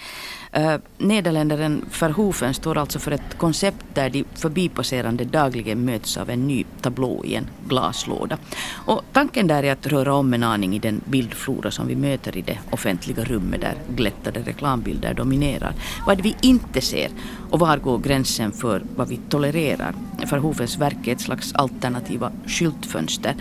Uh, 0.57 0.75
Nederländaren 0.97 1.85
Verhoeven 1.99 2.53
står 2.53 2.77
alltså 2.77 2.99
för 2.99 3.11
ett 3.11 3.37
koncept 3.37 3.85
där 3.93 4.09
de 4.09 4.23
förbipasserande 4.35 5.25
dagligen 5.25 5.85
möts 5.85 6.17
av 6.17 6.29
en 6.29 6.47
ny 6.47 6.65
tablå 6.81 7.25
i 7.25 7.35
en 7.35 7.47
glaslåda. 7.67 8.37
Och 8.85 9.01
tanken 9.13 9.47
där 9.47 9.63
är 9.63 9.71
att 9.71 9.87
röra 9.87 10.13
om 10.13 10.33
en 10.33 10.43
aning 10.43 10.75
i 10.75 10.79
den 10.79 11.01
bildflora 11.05 11.71
som 11.71 11.87
vi 11.87 11.95
möter 11.95 12.37
i 12.37 12.41
det 12.41 12.59
offentliga 12.71 13.23
rummet 13.23 13.61
där 13.61 13.75
glättade 13.95 14.39
reklambilder 14.39 15.13
dominerar. 15.13 15.73
Vad 16.05 16.19
är 16.19 16.23
det 16.23 16.29
vi 16.29 16.35
inte 16.47 16.81
ser 16.81 17.09
och 17.51 17.59
var 17.59 17.77
går 17.77 17.97
gränsen 17.97 18.51
för 18.51 18.83
vad 18.95 19.07
vi 19.07 19.19
tolererar? 19.29 19.93
Verhoevens 20.31 20.77
verk 20.77 21.07
är 21.07 21.11
ett 21.11 21.21
slags 21.21 21.53
alternativa 21.53 22.26
skyltfönster. 22.45 23.35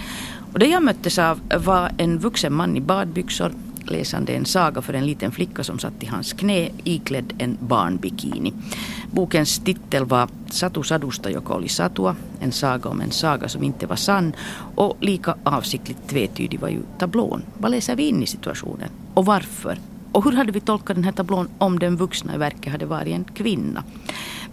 Och 0.52 0.58
det 0.58 0.66
jag 0.66 0.82
möttes 0.82 1.18
av 1.18 1.40
var 1.64 1.90
en 1.98 2.18
vuxen 2.18 2.54
man 2.54 2.76
i 2.76 2.80
badbyxor 2.80 3.52
läsande 3.90 4.32
en 4.32 4.44
saga 4.44 4.82
för 4.82 4.94
en 4.94 5.06
liten 5.06 5.32
flicka 5.32 5.64
som 5.64 5.78
satt 5.78 6.02
i 6.02 6.06
hans 6.06 6.32
knä 6.32 6.70
iklädd 6.84 7.32
en 7.38 7.58
barnbikini. 7.60 8.52
Bokens 9.10 9.58
titel 9.58 10.04
var 10.04 10.28
Satu 10.50 10.82
sadusta, 10.82 11.30
joka 11.30 11.54
oli 11.54 11.68
satua, 11.68 12.16
en 12.40 12.52
saga 12.52 12.90
om 12.90 13.00
en 13.00 13.10
saga 13.10 13.48
som 13.48 13.62
inte 13.62 13.86
var 13.86 13.96
sann 13.96 14.32
och 14.74 14.96
lika 15.00 15.34
avsiktligt 15.42 16.08
tvetydig 16.08 16.60
var 16.60 16.68
ju 16.68 16.82
tablån. 16.98 17.42
Vad 17.58 17.70
läser 17.70 17.96
vi 17.96 18.08
in 18.08 18.22
i 18.22 18.26
situationen? 18.26 18.88
Och 19.14 19.26
varför? 19.26 19.78
Och 20.12 20.24
hur 20.24 20.32
hade 20.32 20.52
vi 20.52 20.60
tolkat 20.60 20.96
den 20.96 21.04
här 21.04 21.12
tablån 21.12 21.48
om 21.58 21.78
den 21.78 21.96
vuxna 21.96 22.34
i 22.34 22.38
verket 22.38 22.72
hade 22.72 22.86
varit 22.86 23.14
en 23.14 23.24
kvinna? 23.24 23.84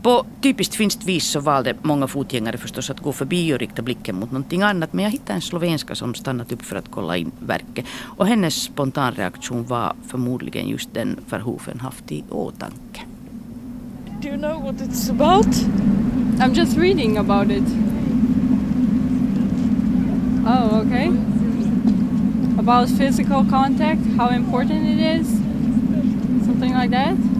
På 0.03 0.25
typiskt 0.41 0.75
finskt 0.75 1.05
vis 1.05 1.25
så 1.25 1.39
valde 1.39 1.73
många 1.81 2.07
fotgängare 2.07 2.57
förstås 2.57 2.89
att 2.89 2.99
gå 2.99 3.11
förbi 3.13 3.53
och 3.53 3.59
rikta 3.59 3.81
blicken 3.81 4.19
mot 4.19 4.31
någonting 4.31 4.61
annat. 4.61 4.93
Men 4.93 5.03
jag 5.03 5.11
hittade 5.11 5.33
en 5.33 5.41
slovenska 5.41 5.95
som 5.95 6.15
stannat 6.15 6.51
upp 6.51 6.61
för 6.61 6.75
att 6.75 6.91
kolla 6.91 7.17
in 7.17 7.31
verket. 7.39 7.85
Och 8.17 8.27
hennes 8.27 8.63
spontanreaktion 8.63 9.65
var 9.65 9.93
förmodligen 10.07 10.67
just 10.69 10.93
den 10.93 11.19
Verhoeven 11.29 11.79
haft 11.79 12.11
i 12.11 12.23
åtanke. 12.29 13.01
Do 14.21 14.27
you 14.27 14.37
know 14.37 14.63
what 14.63 14.75
it's 14.75 15.09
about? 15.09 15.55
I'm 16.39 16.53
just 16.53 16.77
reading 16.77 17.17
about 17.17 17.51
it. 17.51 17.63
Oh, 20.45 20.81
okay. 20.85 21.07
About 22.59 22.89
physical 22.97 23.45
contact, 23.49 24.01
how 24.17 24.29
important 24.29 24.85
it 24.85 24.99
is? 24.99 25.27
Something 26.45 26.73
like 26.73 26.91
that? 26.91 27.32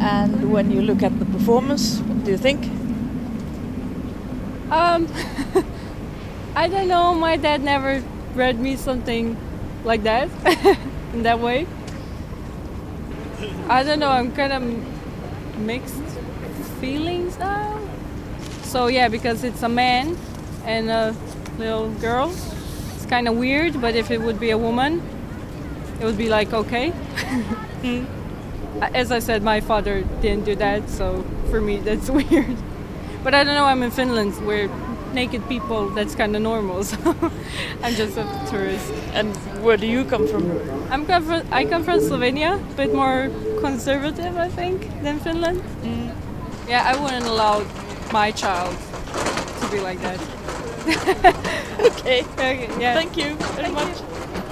And 0.00 0.50
when 0.50 0.70
you 0.70 0.80
look 0.80 1.02
at 1.02 1.18
the 1.18 1.26
performance, 1.26 1.98
what 1.98 2.24
do 2.24 2.30
you 2.30 2.38
think? 2.38 2.64
Um, 4.70 5.06
I 6.56 6.68
don't 6.68 6.88
know. 6.88 7.12
My 7.14 7.36
dad 7.36 7.62
never 7.62 8.02
read 8.34 8.58
me 8.58 8.76
something 8.76 9.36
like 9.84 10.02
that 10.04 10.30
in 11.12 11.22
that 11.24 11.38
way. 11.40 11.66
I 13.68 13.82
don't 13.82 13.98
know. 13.98 14.08
I'm 14.08 14.32
kind 14.32 14.52
of 14.54 15.58
mixed 15.58 15.94
feelings 16.80 17.38
now. 17.38 17.78
So 18.62 18.86
yeah, 18.86 19.08
because 19.08 19.44
it's 19.44 19.62
a 19.62 19.68
man 19.68 20.16
and 20.64 20.88
a 20.88 21.14
little 21.58 21.90
girl, 22.00 22.32
it's 22.94 23.04
kind 23.04 23.28
of 23.28 23.36
weird. 23.36 23.78
But 23.82 23.96
if 23.96 24.10
it 24.10 24.22
would 24.22 24.40
be 24.40 24.48
a 24.48 24.58
woman, 24.58 25.02
it 26.00 26.06
would 26.06 26.16
be 26.16 26.30
like 26.30 26.54
okay. 26.54 26.94
As 28.80 29.12
I 29.12 29.18
said, 29.18 29.42
my 29.42 29.60
father 29.60 30.02
didn't 30.22 30.44
do 30.44 30.56
that, 30.56 30.88
so 30.88 31.24
for 31.50 31.60
me 31.60 31.78
that's 31.78 32.10
weird. 32.18 32.56
But 33.22 33.34
I 33.34 33.44
don't 33.44 33.54
know. 33.54 33.66
I'm 33.66 33.82
in 33.82 33.90
Finland 33.90 34.34
where 34.46 34.68
naked 35.12 35.46
people 35.48 35.90
that's 35.90 36.14
kind 36.14 36.34
of 36.36 36.42
normal. 36.42 36.84
So 36.90 36.96
I'm 37.82 37.94
just 37.94 38.16
a 38.16 38.24
tourist. 38.50 38.92
And 39.12 39.34
where 39.62 39.76
do 39.76 39.86
you 39.86 40.04
come 40.04 40.26
from? 40.26 40.44
I'm 40.90 41.06
come 41.06 41.24
from 41.24 41.42
I 41.52 41.64
come 41.64 41.84
from 41.84 42.00
Slovenia, 42.00 42.54
a 42.54 42.76
bit 42.76 42.94
more 42.94 43.30
conservative, 43.60 44.36
I 44.36 44.48
think, 44.48 44.88
than 45.02 45.18
Finland. 45.20 45.62
Mm. 45.82 46.14
Yeah, 46.68 46.84
I 46.86 46.96
wouldn't 47.00 47.26
allow 47.26 47.64
my 48.12 48.30
child 48.30 48.76
to 49.60 49.70
be 49.70 49.80
like 49.80 50.00
that. 50.00 50.20
okay. 51.80 52.22
okay. 52.22 52.68
Yeah. 52.80 52.94
Thank 52.94 53.16
you 53.16 53.36
very 53.36 53.68
Thank 53.68 53.74
much. 53.74 54.00
You. 54.00 54.49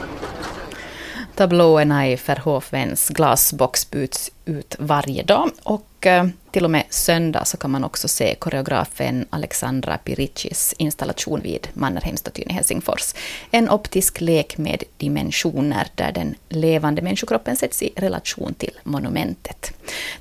Tablåerna 1.38 2.08
i 2.08 2.16
Verhofens 2.26 3.08
glasbox 3.08 3.90
byts 3.90 4.30
ut 4.44 4.76
varje 4.78 5.22
dag 5.22 5.50
och 5.62 6.06
eh, 6.06 6.26
till 6.50 6.64
och 6.64 6.70
med 6.70 6.84
söndag 6.90 7.44
så 7.44 7.56
kan 7.56 7.70
man 7.70 7.84
också 7.84 8.08
se 8.08 8.34
koreografen 8.34 9.26
Alexandra 9.30 9.98
Piricis 9.98 10.74
installation 10.78 11.40
vid 11.40 11.68
Mannerheimstatyn 11.72 12.50
i 12.50 12.52
Helsingfors. 12.52 13.14
En 13.50 13.70
optisk 13.70 14.20
lek 14.20 14.58
med 14.58 14.84
dimensioner 14.96 15.88
där 15.94 16.12
den 16.12 16.34
levande 16.48 17.02
människokroppen 17.02 17.56
sätts 17.56 17.82
i 17.82 17.92
relation 17.96 18.54
till 18.54 18.80
monumentet. 18.82 19.72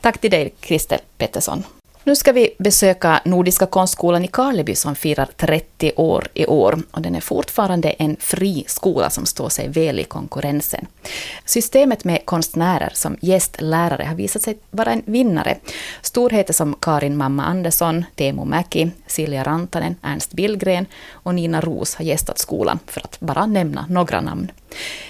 Tack 0.01 0.17
till 0.17 0.31
dig, 0.31 0.53
Christer 0.62 1.00
Pettersson. 1.17 1.63
Nu 2.07 2.15
ska 2.15 2.31
vi 2.31 2.55
besöka 2.57 3.21
Nordiska 3.25 3.65
konstskolan 3.65 4.25
i 4.25 4.27
Karleby 4.27 4.75
som 4.75 4.95
firar 4.95 5.29
30 5.37 5.91
år 5.95 6.27
i 6.33 6.45
år. 6.45 6.79
Och 6.91 7.01
den 7.01 7.15
är 7.15 7.21
fortfarande 7.21 7.89
en 7.89 8.17
fri 8.19 8.63
skola 8.67 9.09
som 9.09 9.25
står 9.25 9.49
sig 9.49 9.67
väl 9.67 9.99
i 9.99 10.03
konkurrensen. 10.03 10.87
Systemet 11.45 12.03
med 12.03 12.25
konstnärer 12.25 12.91
som 12.93 13.17
gästlärare 13.21 14.03
har 14.03 14.15
visat 14.15 14.41
sig 14.41 14.57
vara 14.71 14.91
en 14.91 15.03
vinnare. 15.05 15.57
Storheter 16.01 16.53
som 16.53 16.75
Karin 16.81 17.17
Mamma 17.17 17.45
Andersson, 17.45 18.05
Teemu 18.15 18.45
Mäki, 18.45 18.91
Silja 19.07 19.43
Rantanen, 19.43 19.95
Ernst 20.01 20.33
Billgren 20.33 20.85
och 21.09 21.35
Nina 21.35 21.61
Ros 21.61 21.95
har 21.95 22.05
gästat 22.05 22.39
skolan, 22.39 22.79
för 22.85 23.01
att 23.01 23.19
bara 23.19 23.45
nämna 23.45 23.85
några 23.89 24.21
namn. 24.21 24.51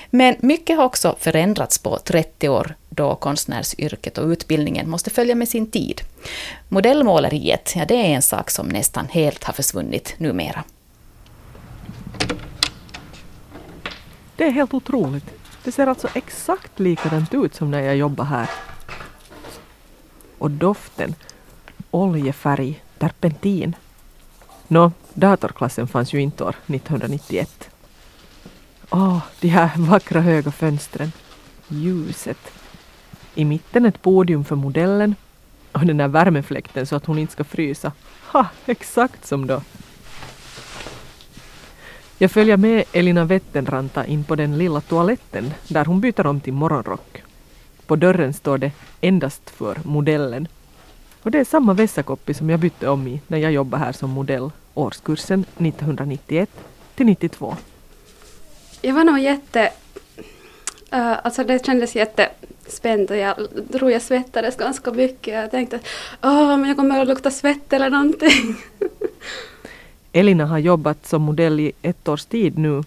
Men 0.09 0.35
mycket 0.39 0.77
har 0.77 0.85
också 0.85 1.15
förändrats 1.19 1.77
på 1.77 1.97
30 1.97 2.49
år 2.49 2.75
då 2.97 3.15
konstnärsyrket 3.15 4.17
och 4.17 4.27
utbildningen 4.27 4.89
måste 4.89 5.09
följa 5.09 5.35
med 5.35 5.49
sin 5.49 5.71
tid. 5.71 6.01
Modellmåleriet, 6.69 7.73
ja 7.75 7.85
det 7.85 7.95
är 7.95 8.15
en 8.15 8.21
sak 8.21 8.49
som 8.49 8.67
nästan 8.67 9.07
helt 9.07 9.43
har 9.43 9.53
försvunnit 9.53 10.15
numera. 10.17 10.63
Det 14.35 14.43
är 14.43 14.51
helt 14.51 14.73
otroligt. 14.73 15.25
Det 15.63 15.71
ser 15.71 15.87
alltså 15.87 16.07
exakt 16.15 16.79
likadant 16.79 17.33
ut 17.33 17.55
som 17.55 17.71
när 17.71 17.81
jag 17.81 17.97
jobbade 17.97 18.29
här. 18.29 18.49
Och 20.37 20.51
doften, 20.51 21.15
oljefärg, 21.91 22.81
terpentin. 22.97 23.75
Nå, 24.67 24.91
datorklassen 25.13 25.87
fanns 25.87 26.13
ju 26.13 26.21
inte 26.21 26.43
år 26.43 26.55
1991. 26.67 27.69
Åh, 28.89 29.17
oh, 29.17 29.19
de 29.39 29.47
här 29.47 29.71
vackra 29.75 30.21
höga 30.21 30.51
fönstren. 30.51 31.11
Ljuset. 31.67 32.56
I 33.37 33.45
mitten 33.45 33.85
ett 33.85 34.01
podium 34.01 34.43
för 34.43 34.55
modellen 34.55 35.15
och 35.71 35.85
den 35.85 35.97
där 35.97 36.07
värmefläkten 36.07 36.85
så 36.85 36.95
att 36.95 37.05
hon 37.05 37.17
inte 37.19 37.33
ska 37.33 37.43
frysa. 37.43 37.91
Ha, 38.31 38.45
exakt 38.65 39.25
som 39.25 39.47
då. 39.47 39.61
Jag 42.17 42.31
följer 42.31 42.57
med 42.57 42.83
Elina 42.91 43.25
Wettenranta 43.25 44.05
in 44.05 44.23
på 44.23 44.35
den 44.35 44.57
lilla 44.57 44.81
toaletten 44.81 45.53
där 45.67 45.85
hon 45.85 46.01
byter 46.01 46.27
om 46.27 46.39
till 46.39 46.53
morgonrock. 46.53 47.23
På 47.85 47.95
dörren 47.95 48.33
står 48.33 48.57
det 48.57 48.71
endast 49.01 49.49
för 49.49 49.77
modellen. 49.83 50.47
Och 51.23 51.31
det 51.31 51.39
är 51.39 51.45
samma 51.45 51.73
vässakoppi 51.73 52.33
som 52.33 52.49
jag 52.49 52.59
bytte 52.59 52.89
om 52.89 53.07
i 53.07 53.21
när 53.27 53.37
jag 53.37 53.51
jobbade 53.51 53.83
här 53.83 53.91
som 53.91 54.09
modell 54.09 54.51
årskursen 54.73 55.45
1991 55.57 56.49
till 56.95 57.05
92. 57.05 57.55
Jag 58.81 58.93
var 58.93 59.03
nog 59.03 59.19
jätte... 59.19 59.71
Uh, 60.93 61.25
alltså 61.25 61.43
det 61.43 61.65
kändes 61.65 61.95
jättespänt 61.95 63.09
och 63.09 63.17
jag 63.17 63.35
tror 63.71 63.91
jag 63.91 64.01
svettades 64.01 64.55
ganska 64.55 64.91
mycket. 64.91 65.33
Jag 65.33 65.51
tänkte 65.51 65.79
att 66.19 66.67
jag 66.67 66.75
kommer 66.75 67.01
att 67.01 67.07
lukta 67.07 67.31
svett 67.31 67.73
eller 67.73 67.89
någonting. 67.89 68.55
Elina 70.11 70.45
har 70.45 70.57
jobbat 70.57 71.07
som 71.07 71.21
modell 71.21 71.59
i 71.59 71.71
ett 71.81 72.07
års 72.07 72.25
tid 72.25 72.57
nu. 72.57 72.83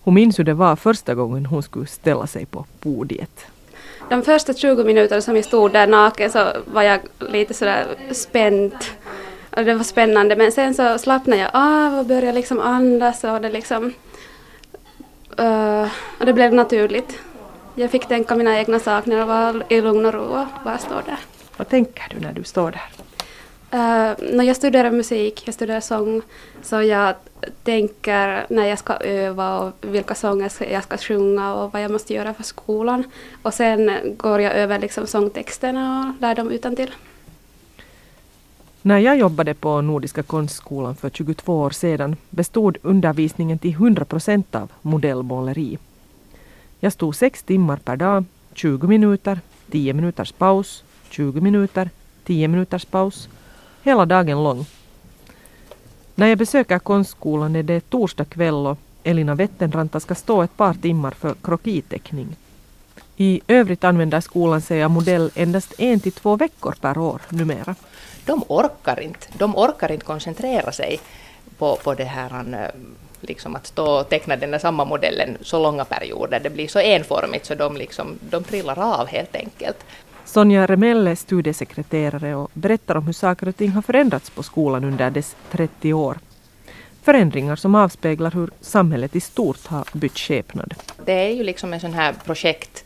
Hon 0.00 0.14
minns 0.14 0.38
hur 0.38 0.44
det 0.44 0.54
var 0.54 0.76
första 0.76 1.14
gången 1.14 1.46
hon 1.46 1.62
skulle 1.62 1.86
ställa 1.86 2.26
sig 2.26 2.46
på 2.46 2.66
podiet. 2.80 3.46
De 4.08 4.22
första 4.22 4.54
20 4.54 4.84
minuterna 4.84 5.20
som 5.20 5.36
jag 5.36 5.44
stod 5.44 5.72
där 5.72 5.86
naken 5.86 6.30
så 6.30 6.46
var 6.66 6.82
jag 6.82 7.00
lite 7.18 7.54
sådär 7.54 7.86
spänd. 8.10 8.72
Och 9.56 9.64
det 9.64 9.74
var 9.74 9.84
spännande 9.84 10.36
men 10.36 10.52
sen 10.52 10.74
så 10.74 10.98
slappnade 10.98 11.42
jag 11.42 11.50
av 11.52 11.98
och 11.98 12.06
började 12.06 12.32
liksom 12.32 12.60
andas 12.60 13.24
och 13.24 13.40
det 13.40 13.50
liksom 13.50 13.92
Uh, 15.40 15.88
och 16.18 16.26
det 16.26 16.32
blev 16.32 16.54
naturligt. 16.54 17.18
Jag 17.74 17.90
fick 17.90 18.06
tänka 18.06 18.36
mina 18.36 18.58
egna 18.58 18.78
saker 18.78 19.20
och 19.20 19.28
vara 19.28 19.62
i 19.68 19.80
lugn 19.80 20.06
och 20.06 20.14
ro 20.14 20.20
och 20.20 20.46
bara 20.64 20.78
stå 20.78 20.94
där. 20.94 21.18
Vad 21.56 21.68
tänker 21.68 22.14
du 22.14 22.20
när 22.20 22.32
du 22.32 22.44
står 22.44 22.70
där? 22.70 22.90
Uh, 23.72 24.34
när 24.34 24.44
jag 24.44 24.56
studerar 24.56 24.90
musik, 24.90 25.42
jag 25.46 25.54
studerar 25.54 25.80
sång, 25.80 26.22
så 26.62 26.82
jag 26.82 27.14
tänker 27.64 28.46
när 28.48 28.66
jag 28.66 28.78
ska 28.78 28.92
öva 28.94 29.58
och 29.58 29.72
vilka 29.80 30.14
sånger 30.14 30.52
jag 30.72 30.82
ska 30.82 30.96
sjunga 30.96 31.54
och 31.54 31.72
vad 31.72 31.82
jag 31.82 31.90
måste 31.90 32.14
göra 32.14 32.34
för 32.34 32.42
skolan. 32.42 33.04
Och 33.42 33.54
sen 33.54 33.90
går 34.16 34.40
jag 34.40 34.54
över 34.54 34.78
liksom 34.78 35.06
sångtexterna 35.06 36.14
och 36.16 36.22
lär 36.22 36.34
dem 36.34 36.50
utan 36.50 36.76
till. 36.76 36.90
När 38.82 38.98
jag 38.98 39.18
jobbade 39.18 39.54
på 39.54 39.80
Nordiska 39.80 40.22
konstskolan 40.22 40.96
för 40.96 41.10
22 41.10 41.60
år 41.60 41.70
sedan 41.70 42.16
bestod 42.30 42.78
undervisningen 42.82 43.58
till 43.58 43.70
100 43.70 44.04
procent 44.04 44.54
av 44.54 44.72
modellmåleri. 44.82 45.78
Jag 46.80 46.92
stod 46.92 47.16
sex 47.16 47.42
timmar 47.42 47.76
per 47.76 47.96
dag, 47.96 48.24
20 48.54 48.86
minuter, 48.86 49.40
10 49.70 49.92
minuters 49.92 50.32
paus, 50.32 50.84
20 51.10 51.40
minuter, 51.40 51.90
10 52.24 52.48
minuters 52.48 52.84
paus, 52.84 53.28
hela 53.82 54.06
dagen 54.06 54.44
lång. 54.44 54.66
När 56.14 56.26
jag 56.26 56.38
besöker 56.38 56.78
konstskolan 56.78 57.56
är 57.56 57.62
det 57.62 57.90
torsdag 57.90 58.24
kväll 58.24 58.66
och 58.66 58.78
Elina 59.02 59.34
Wettenranta 59.34 60.00
ska 60.00 60.14
stå 60.14 60.42
ett 60.42 60.56
par 60.56 60.74
timmar 60.74 61.10
för 61.10 61.34
krokiteckning. 61.42 62.36
I 63.16 63.40
övrigt 63.48 63.84
använder 63.84 64.20
skolan 64.20 64.60
sig 64.60 64.84
av 64.84 64.90
modell 64.90 65.30
endast 65.34 65.74
en 65.78 66.00
till 66.00 66.12
två 66.12 66.36
veckor 66.36 66.74
per 66.80 66.98
år 66.98 67.20
numera 67.28 67.74
de 68.30 68.44
orkar 68.48 69.00
inte, 69.00 69.26
de 69.38 69.56
orkar 69.56 69.92
inte 69.92 70.04
koncentrera 70.04 70.72
sig 70.72 71.00
på, 71.58 71.76
på 71.76 71.94
det 71.94 72.04
här 72.04 72.30
eh, 72.54 72.80
liksom 73.20 73.56
att 73.56 73.66
stå 73.66 74.00
och 74.00 74.08
teckna 74.08 74.36
den 74.36 74.50
där 74.50 74.58
samma 74.58 74.84
modellen 74.84 75.38
så 75.40 75.62
långa 75.62 75.84
perioder. 75.84 76.40
Det 76.40 76.50
blir 76.50 76.68
så 76.68 76.78
enformigt 76.78 77.46
så 77.46 77.54
de, 77.54 77.76
liksom, 77.76 78.18
de 78.30 78.44
trillar 78.44 78.78
av 78.78 79.06
helt 79.06 79.36
enkelt. 79.36 79.76
Sonja 80.24 80.66
Remell 80.66 81.06
är 81.06 81.14
studiesekreterare 81.14 82.34
och 82.34 82.50
berättar 82.54 82.96
om 82.96 83.06
hur 83.06 83.12
saker 83.12 83.48
och 83.48 83.56
ting 83.56 83.70
har 83.70 83.82
förändrats 83.82 84.30
på 84.30 84.42
skolan 84.42 84.84
under 84.84 85.10
dess 85.10 85.36
30 85.50 85.92
år. 85.92 86.18
Förändringar 87.02 87.56
som 87.56 87.74
avspeglar 87.74 88.30
hur 88.30 88.50
samhället 88.60 89.16
i 89.16 89.20
stort 89.20 89.66
har 89.66 89.84
bytt 89.92 90.18
skepnad. 90.18 90.74
Det 91.04 91.12
är 91.12 91.34
ju 91.34 91.42
liksom 91.42 91.72
en 91.72 91.80
sån 91.80 91.94
här 91.94 92.14
projekt 92.24 92.84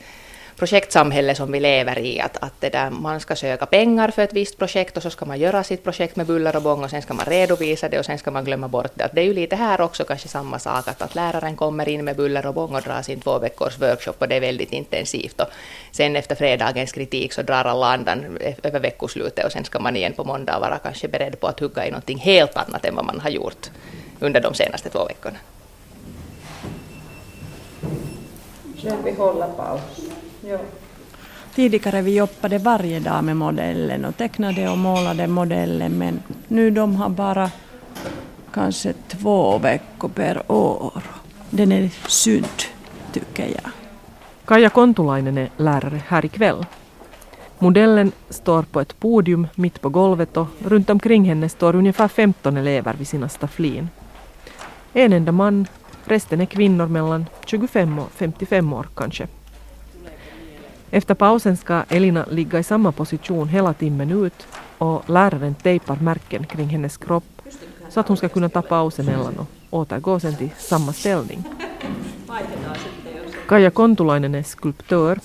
projektsamhälle 0.56 1.34
som 1.34 1.52
vi 1.52 1.60
lever 1.60 1.98
i, 1.98 2.20
att, 2.20 2.36
att 2.42 2.60
det 2.60 2.68
där, 2.68 2.90
man 2.90 3.20
ska 3.20 3.36
söka 3.36 3.66
pengar 3.66 4.08
för 4.08 4.22
ett 4.22 4.32
visst 4.32 4.58
projekt 4.58 4.96
och 4.96 5.02
så 5.02 5.10
ska 5.10 5.26
man 5.26 5.38
göra 5.38 5.64
sitt 5.64 5.84
projekt 5.84 6.16
med 6.16 6.26
buller 6.26 6.56
och 6.56 6.62
bång 6.62 6.84
och 6.84 6.90
sen 6.90 7.02
ska 7.02 7.14
man 7.14 7.26
redovisa 7.26 7.88
det 7.88 7.98
och 7.98 8.04
sen 8.04 8.18
ska 8.18 8.30
man 8.30 8.44
glömma 8.44 8.68
bort 8.68 8.90
det. 8.94 9.04
Att 9.04 9.14
det 9.14 9.20
är 9.20 9.24
ju 9.24 9.34
lite 9.34 9.56
här 9.56 9.80
också 9.80 10.04
kanske 10.04 10.28
samma 10.28 10.58
sak, 10.58 10.88
att, 10.88 11.02
att 11.02 11.14
läraren 11.14 11.56
kommer 11.56 11.88
in 11.88 12.04
med 12.04 12.16
buller 12.16 12.46
och 12.46 12.54
bång 12.54 12.74
och 12.74 12.82
drar 12.82 13.02
sin 13.02 13.20
två 13.20 13.38
veckors 13.38 13.78
workshop 13.78 14.14
och 14.18 14.28
det 14.28 14.36
är 14.36 14.40
väldigt 14.40 14.72
intensivt. 14.72 15.40
Och 15.40 15.48
sen 15.92 16.16
efter 16.16 16.34
fredagens 16.34 16.92
kritik 16.92 17.32
så 17.32 17.42
drar 17.42 17.64
alla 17.64 17.86
andan 17.86 18.38
över 18.62 18.80
veckoslutet 18.80 19.44
och 19.44 19.52
sen 19.52 19.64
ska 19.64 19.78
man 19.78 19.96
igen 19.96 20.12
på 20.12 20.24
måndag 20.24 20.58
vara 20.58 20.78
kanske 20.78 21.08
beredd 21.08 21.40
på 21.40 21.46
att 21.46 21.60
hugga 21.60 21.86
i 21.86 21.90
någonting 21.90 22.18
helt 22.18 22.56
annat 22.56 22.84
än 22.84 22.94
vad 22.94 23.04
man 23.04 23.20
har 23.20 23.30
gjort 23.30 23.70
under 24.20 24.40
de 24.40 24.54
senaste 24.54 24.90
två 24.90 25.04
veckorna. 25.04 25.38
Själv 28.82 29.04
vi 29.04 29.12
håller 29.12 29.46
paus. 29.46 29.80
Ja. 30.46 30.58
Tidigare 31.54 32.02
vi 32.02 32.16
jobbade 32.16 32.58
varje 32.58 33.00
dag 33.00 33.24
med 33.24 33.36
modellen 33.36 34.04
och 34.04 34.16
tecknade 34.16 34.68
och 34.68 34.78
målade 34.78 35.26
modellen 35.26 35.98
men 35.98 36.22
nu 36.48 36.70
de 36.70 36.96
har 36.96 37.08
bara 37.08 37.50
kanske 38.52 38.92
två 38.92 39.58
veckor 39.58 40.08
per 40.08 40.52
år. 40.52 41.02
Den 41.50 41.72
är 41.72 41.90
synd, 42.08 42.62
tycker 43.12 43.46
jag. 43.46 43.70
Kaja 44.44 44.68
Kontulainen 44.68 45.38
är 45.38 45.50
lärare 45.56 46.02
här 46.08 46.24
ikväll. 46.24 46.66
Modellen 47.58 48.12
står 48.28 48.62
på 48.62 48.80
ett 48.80 49.00
podium 49.00 49.46
mitt 49.54 49.80
på 49.80 49.88
golvet 49.88 50.36
och 50.36 50.46
runt 50.64 50.90
omkring 50.90 51.24
henne 51.24 51.48
står 51.48 51.76
ungefär 51.76 52.08
15 52.08 52.56
elever 52.56 52.94
vid 52.98 53.08
sina 53.08 53.28
stafflin. 53.28 53.88
En 54.92 55.12
enda 55.12 55.32
man, 55.32 55.66
resten 56.04 56.40
är 56.40 56.46
kvinnor 56.46 56.86
mellan 56.86 57.26
25 57.46 57.98
och 57.98 58.10
55 58.12 58.72
år 58.72 58.88
kanske. 58.94 59.26
Efter 60.94 61.14
pausen 61.14 61.56
ska 61.56 61.82
Elina 61.88 62.24
ligga 62.30 62.58
i 62.58 62.62
samma 62.62 62.92
position 62.92 63.48
hela 63.48 63.74
timmen 63.74 64.24
ut 64.24 64.46
och 64.78 65.10
läraren 65.10 65.54
tejpar 65.54 65.96
märken 65.96 66.46
kring 66.46 66.68
hennes 66.68 66.96
kropp 66.96 67.42
så 67.88 68.00
att 68.00 68.08
hon 68.08 68.16
ska 68.16 68.28
kunna 68.28 68.48
ta 68.48 68.62
pausen 68.62 69.08
emellan 69.08 69.38
och 69.38 69.78
återgå 69.78 70.20
sen 70.20 70.36
till 70.36 70.50
samma 70.58 70.92
ställning. 70.92 71.44
Kaja 73.48 73.70
Kontulainen 73.70 74.34
är 74.34 74.42
skulptör, 74.42 75.18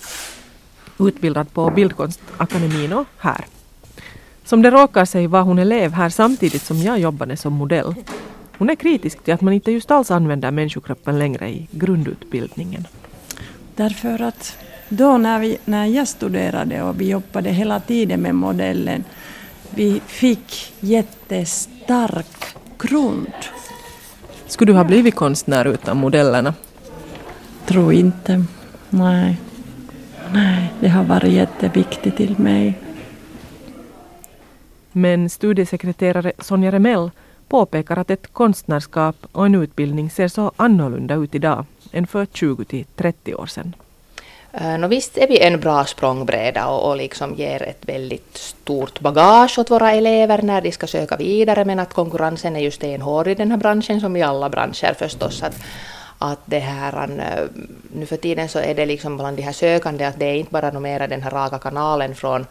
utbildad 0.98 1.52
på 1.52 1.70
Bildkonstakademin 1.70 2.92
och 2.92 3.06
här. 3.18 3.44
Som 4.44 4.62
det 4.62 4.70
råkar 4.70 5.04
sig 5.04 5.26
var 5.26 5.42
hon 5.42 5.58
elev 5.58 5.92
här 5.92 6.08
samtidigt 6.08 6.62
som 6.62 6.76
jag 6.76 6.98
jobbade 6.98 7.36
som 7.36 7.52
modell. 7.52 7.94
Hon 8.58 8.70
är 8.70 8.74
kritisk 8.74 9.24
till 9.24 9.34
att 9.34 9.40
man 9.40 9.54
inte 9.54 9.72
just 9.72 9.90
alls 9.90 10.10
använder 10.10 10.50
människokroppen 10.50 11.18
längre 11.18 11.48
i 11.48 11.68
grundutbildningen. 11.70 12.86
Därför 13.76 14.22
att 14.22 14.56
då 14.92 15.18
när, 15.18 15.38
vi, 15.38 15.58
när 15.64 15.86
jag 15.86 16.08
studerade 16.08 16.82
och 16.82 17.00
vi 17.00 17.08
jobbade 17.10 17.50
hela 17.50 17.80
tiden 17.80 18.20
med 18.20 18.34
modellen, 18.34 19.04
vi 19.70 20.00
fick 20.06 20.72
jättestark 20.80 22.56
grund. 22.78 23.32
Skulle 24.46 24.72
du 24.72 24.76
ha 24.76 24.84
blivit 24.84 25.14
konstnär 25.14 25.64
utan 25.64 25.96
modellerna? 25.96 26.54
Tror 27.66 27.92
inte. 27.92 28.44
Nej. 28.90 29.40
Nej, 30.32 30.72
det 30.80 30.88
har 30.88 31.04
varit 31.04 31.32
jätteviktigt 31.32 32.16
till 32.16 32.38
mig. 32.38 32.78
Men 34.92 35.30
studiesekreterare 35.30 36.32
Sonja 36.38 36.72
Remell 36.72 37.10
påpekar 37.48 37.96
att 37.96 38.10
ett 38.10 38.32
konstnärskap 38.32 39.16
och 39.32 39.46
en 39.46 39.54
utbildning 39.54 40.10
ser 40.10 40.28
så 40.28 40.52
annorlunda 40.56 41.14
ut 41.14 41.34
idag 41.34 41.64
än 41.92 42.06
för 42.06 42.26
20 42.32 42.84
30 42.96 43.34
år 43.34 43.46
sedan. 43.46 43.74
Eh, 44.52 44.78
no 44.78 44.88
visst 44.88 45.18
är 45.18 45.28
vi 45.28 45.40
en 45.40 45.60
bra 45.60 45.84
språngbräda 45.84 46.68
och, 46.68 46.88
och 46.88 46.96
liksom 46.96 47.34
ger 47.34 47.62
ett 47.62 47.82
väldigt 47.86 48.36
stort 48.36 49.00
bagage 49.00 49.58
åt 49.58 49.70
våra 49.70 49.92
elever 49.92 50.42
när 50.42 50.60
de 50.60 50.72
ska 50.72 50.86
söka 50.86 51.16
vidare 51.16 51.64
men 51.64 51.78
att 51.78 51.94
konkurrensen 51.94 52.56
är 52.56 52.60
ju 52.60 52.70
stenhård 52.70 53.28
i 53.28 53.34
den 53.34 53.50
här 53.50 53.58
branschen 53.58 54.00
som 54.00 54.16
i 54.16 54.22
alla 54.22 54.48
branscher 54.48 54.94
förstås. 54.94 55.42
Att, 55.42 55.56
att 56.18 56.38
det 56.44 56.58
här, 56.58 57.10
eh, 57.18 57.62
nu 57.92 58.06
för 58.06 58.16
tiden 58.16 58.48
så 58.48 58.58
är 58.58 58.74
det 58.74 58.86
liksom 58.86 59.16
bland 59.16 59.36
de 59.36 59.42
här 59.42 59.52
sökande 59.52 60.04
att 60.04 60.18
det 60.18 60.26
är 60.26 60.34
inte 60.34 60.52
bara 60.52 60.80
mera 60.80 61.06
den 61.06 61.22
här 61.22 61.30
raka 61.30 61.58
kanalen 61.58 62.14
från 62.14 62.46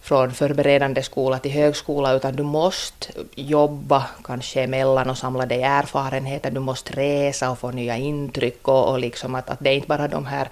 från 0.00 0.32
förberedande 0.32 1.02
skola 1.02 1.38
till 1.38 1.52
högskola, 1.52 2.12
utan 2.12 2.36
du 2.36 2.42
måste 2.42 3.06
jobba 3.34 4.04
kanske 4.24 4.62
emellan 4.62 5.10
och 5.10 5.18
samla 5.18 5.46
dig 5.46 5.62
erfarenheter, 5.62 6.50
du 6.50 6.60
måste 6.60 6.92
resa 6.92 7.50
och 7.50 7.58
få 7.58 7.70
nya 7.70 7.96
intryck 7.96 8.68
och, 8.68 8.90
och 8.90 8.98
liksom 8.98 9.34
att, 9.34 9.50
att 9.50 9.58
det 9.60 9.70
är 9.70 9.74
inte 9.74 9.88
bara 9.88 10.08
de 10.08 10.26
här 10.26 10.48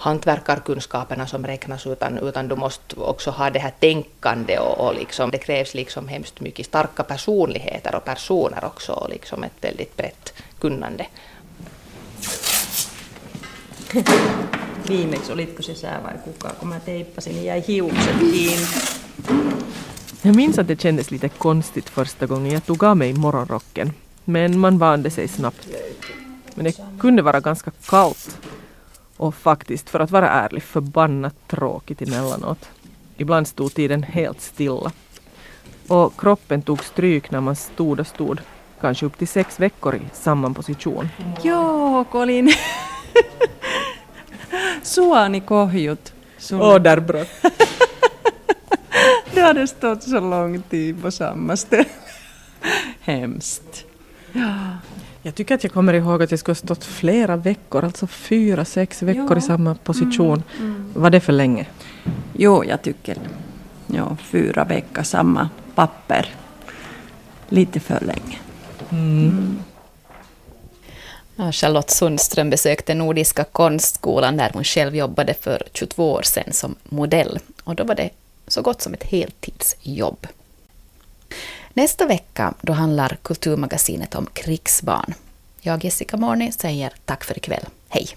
hantverkarkunskaperna 0.00 1.26
som 1.26 1.46
räknas, 1.46 1.86
utan, 1.86 2.18
utan 2.18 2.48
du 2.48 2.56
måste 2.56 2.96
också 2.96 3.30
ha 3.30 3.50
det 3.50 3.58
här 3.58 3.72
tänkande 3.80 4.58
och, 4.58 4.86
och 4.86 4.94
liksom, 4.94 5.30
det 5.30 5.38
krävs 5.38 5.74
liksom 5.74 6.08
hemskt 6.08 6.40
mycket 6.40 6.66
starka 6.66 7.02
personligheter 7.02 7.94
och 7.94 8.04
personer 8.04 8.64
också 8.64 8.92
och 8.92 9.10
liksom 9.10 9.44
ett 9.44 9.64
väldigt 9.64 9.96
brett 9.96 10.32
kunnande. 10.58 11.06
Viimeksi 14.88 15.32
olitko 15.32 15.62
se 15.62 15.74
sä 15.74 16.00
vai 16.02 16.14
kuka, 16.24 16.50
kun 16.60 16.68
mä 16.68 16.80
teippasin 16.80 17.34
niin 17.34 17.44
jäi 17.44 17.64
hiukset 17.68 18.18
kiinni. 18.18 18.66
Jag 20.22 20.36
minns 20.36 20.58
att 20.58 20.68
det 20.68 20.80
kändes 20.80 21.10
lite 21.10 21.28
konstigt 21.28 21.88
första 21.90 22.26
gången 22.26 22.52
jag 22.52 22.66
tog 22.66 22.84
av 22.84 22.96
mig 22.96 23.12
morgonrocken. 23.12 23.92
Men 24.24 24.58
man 24.58 24.78
vande 24.78 25.10
sig 25.10 25.28
snabbt. 25.28 25.68
Men 26.54 26.64
det 26.64 26.80
kunde 26.98 27.22
vara 27.22 27.40
ganska 27.40 27.70
kallt. 27.86 28.36
Och 29.20 29.34
faktiskt, 29.34 29.90
för 29.90 30.00
att 30.00 30.10
vara 30.10 30.30
ärlig, 30.30 30.62
förbannat 30.62 31.34
tråkigt 31.48 32.02
emellanåt. 32.02 32.70
Ibland 33.16 33.48
stod 33.48 33.74
tiden 33.74 34.02
helt 34.02 34.40
stilla. 34.40 34.92
Och 35.88 36.20
kroppen 36.20 36.62
tog 36.62 36.84
stryk 36.84 37.30
när 37.30 37.40
man 37.40 37.56
stod 37.56 38.00
och 38.00 38.06
stod. 38.06 38.40
Kanske 38.80 39.06
upp 39.06 39.18
till 39.18 39.28
sex 39.28 39.60
veckor 39.60 39.94
i 39.94 40.00
samma 40.12 40.50
position. 40.50 41.08
Joo, 41.42 42.04
kun 42.04 42.20
olin 42.20 42.52
suani 44.82 45.40
kohjut. 45.40 46.12
Åh, 46.52 46.76
oh, 46.76 46.78
där 46.78 47.00
brott. 47.00 47.28
du 49.34 49.42
hade 49.42 49.66
stått 49.66 50.02
så 50.02 50.20
lång 50.20 50.62
tid 50.62 51.02
på 51.02 51.10
samma 51.10 51.56
ställe. 51.56 51.84
Hemskt. 53.00 53.84
Ja. 54.32 54.78
Jag 55.22 55.34
tycker 55.34 55.54
att 55.54 55.64
jag 55.64 55.72
kommer 55.72 55.94
ihåg 55.94 56.22
att 56.22 56.30
jag 56.30 56.40
skulle 56.40 56.52
ha 56.52 56.56
stått 56.56 56.84
flera 56.84 57.36
veckor, 57.36 57.84
alltså 57.84 58.06
fyra, 58.06 58.64
sex 58.64 59.02
veckor 59.02 59.30
ja. 59.30 59.38
i 59.38 59.40
samma 59.40 59.74
position. 59.74 60.42
Mm. 60.58 60.74
Mm. 60.74 60.92
Var 60.94 61.10
det 61.10 61.20
för 61.20 61.32
länge? 61.32 61.66
Jo, 62.32 62.64
jag 62.64 62.82
tycker 62.82 63.18
ja, 63.86 64.16
fyra 64.20 64.64
veckor, 64.64 65.02
samma 65.02 65.48
papper. 65.74 66.34
Lite 67.48 67.80
för 67.80 68.00
länge. 68.00 68.38
Mm. 68.90 69.28
mm. 69.28 69.62
Charlotte 71.52 71.90
Sundström 71.90 72.50
besökte 72.50 72.94
Nordiska 72.94 73.44
konstskolan 73.44 74.36
där 74.36 74.50
hon 74.54 74.64
själv 74.64 74.96
jobbade 74.96 75.34
för 75.34 75.62
22 75.72 76.12
år 76.12 76.22
sedan 76.22 76.52
som 76.52 76.74
modell. 76.84 77.38
Och 77.64 77.74
då 77.74 77.84
var 77.84 77.94
det 77.94 78.10
så 78.46 78.62
gott 78.62 78.82
som 78.82 78.94
ett 78.94 79.04
heltidsjobb. 79.04 80.26
Nästa 81.74 82.06
vecka 82.06 82.54
då 82.60 82.72
handlar 82.72 83.18
Kulturmagasinet 83.22 84.14
om 84.14 84.26
krigsbarn. 84.32 85.14
Jag, 85.60 85.84
Jessica 85.84 86.16
Morni, 86.16 86.52
säger 86.52 86.92
tack 87.04 87.24
för 87.24 87.36
ikväll. 87.38 87.64
Hej! 87.88 88.08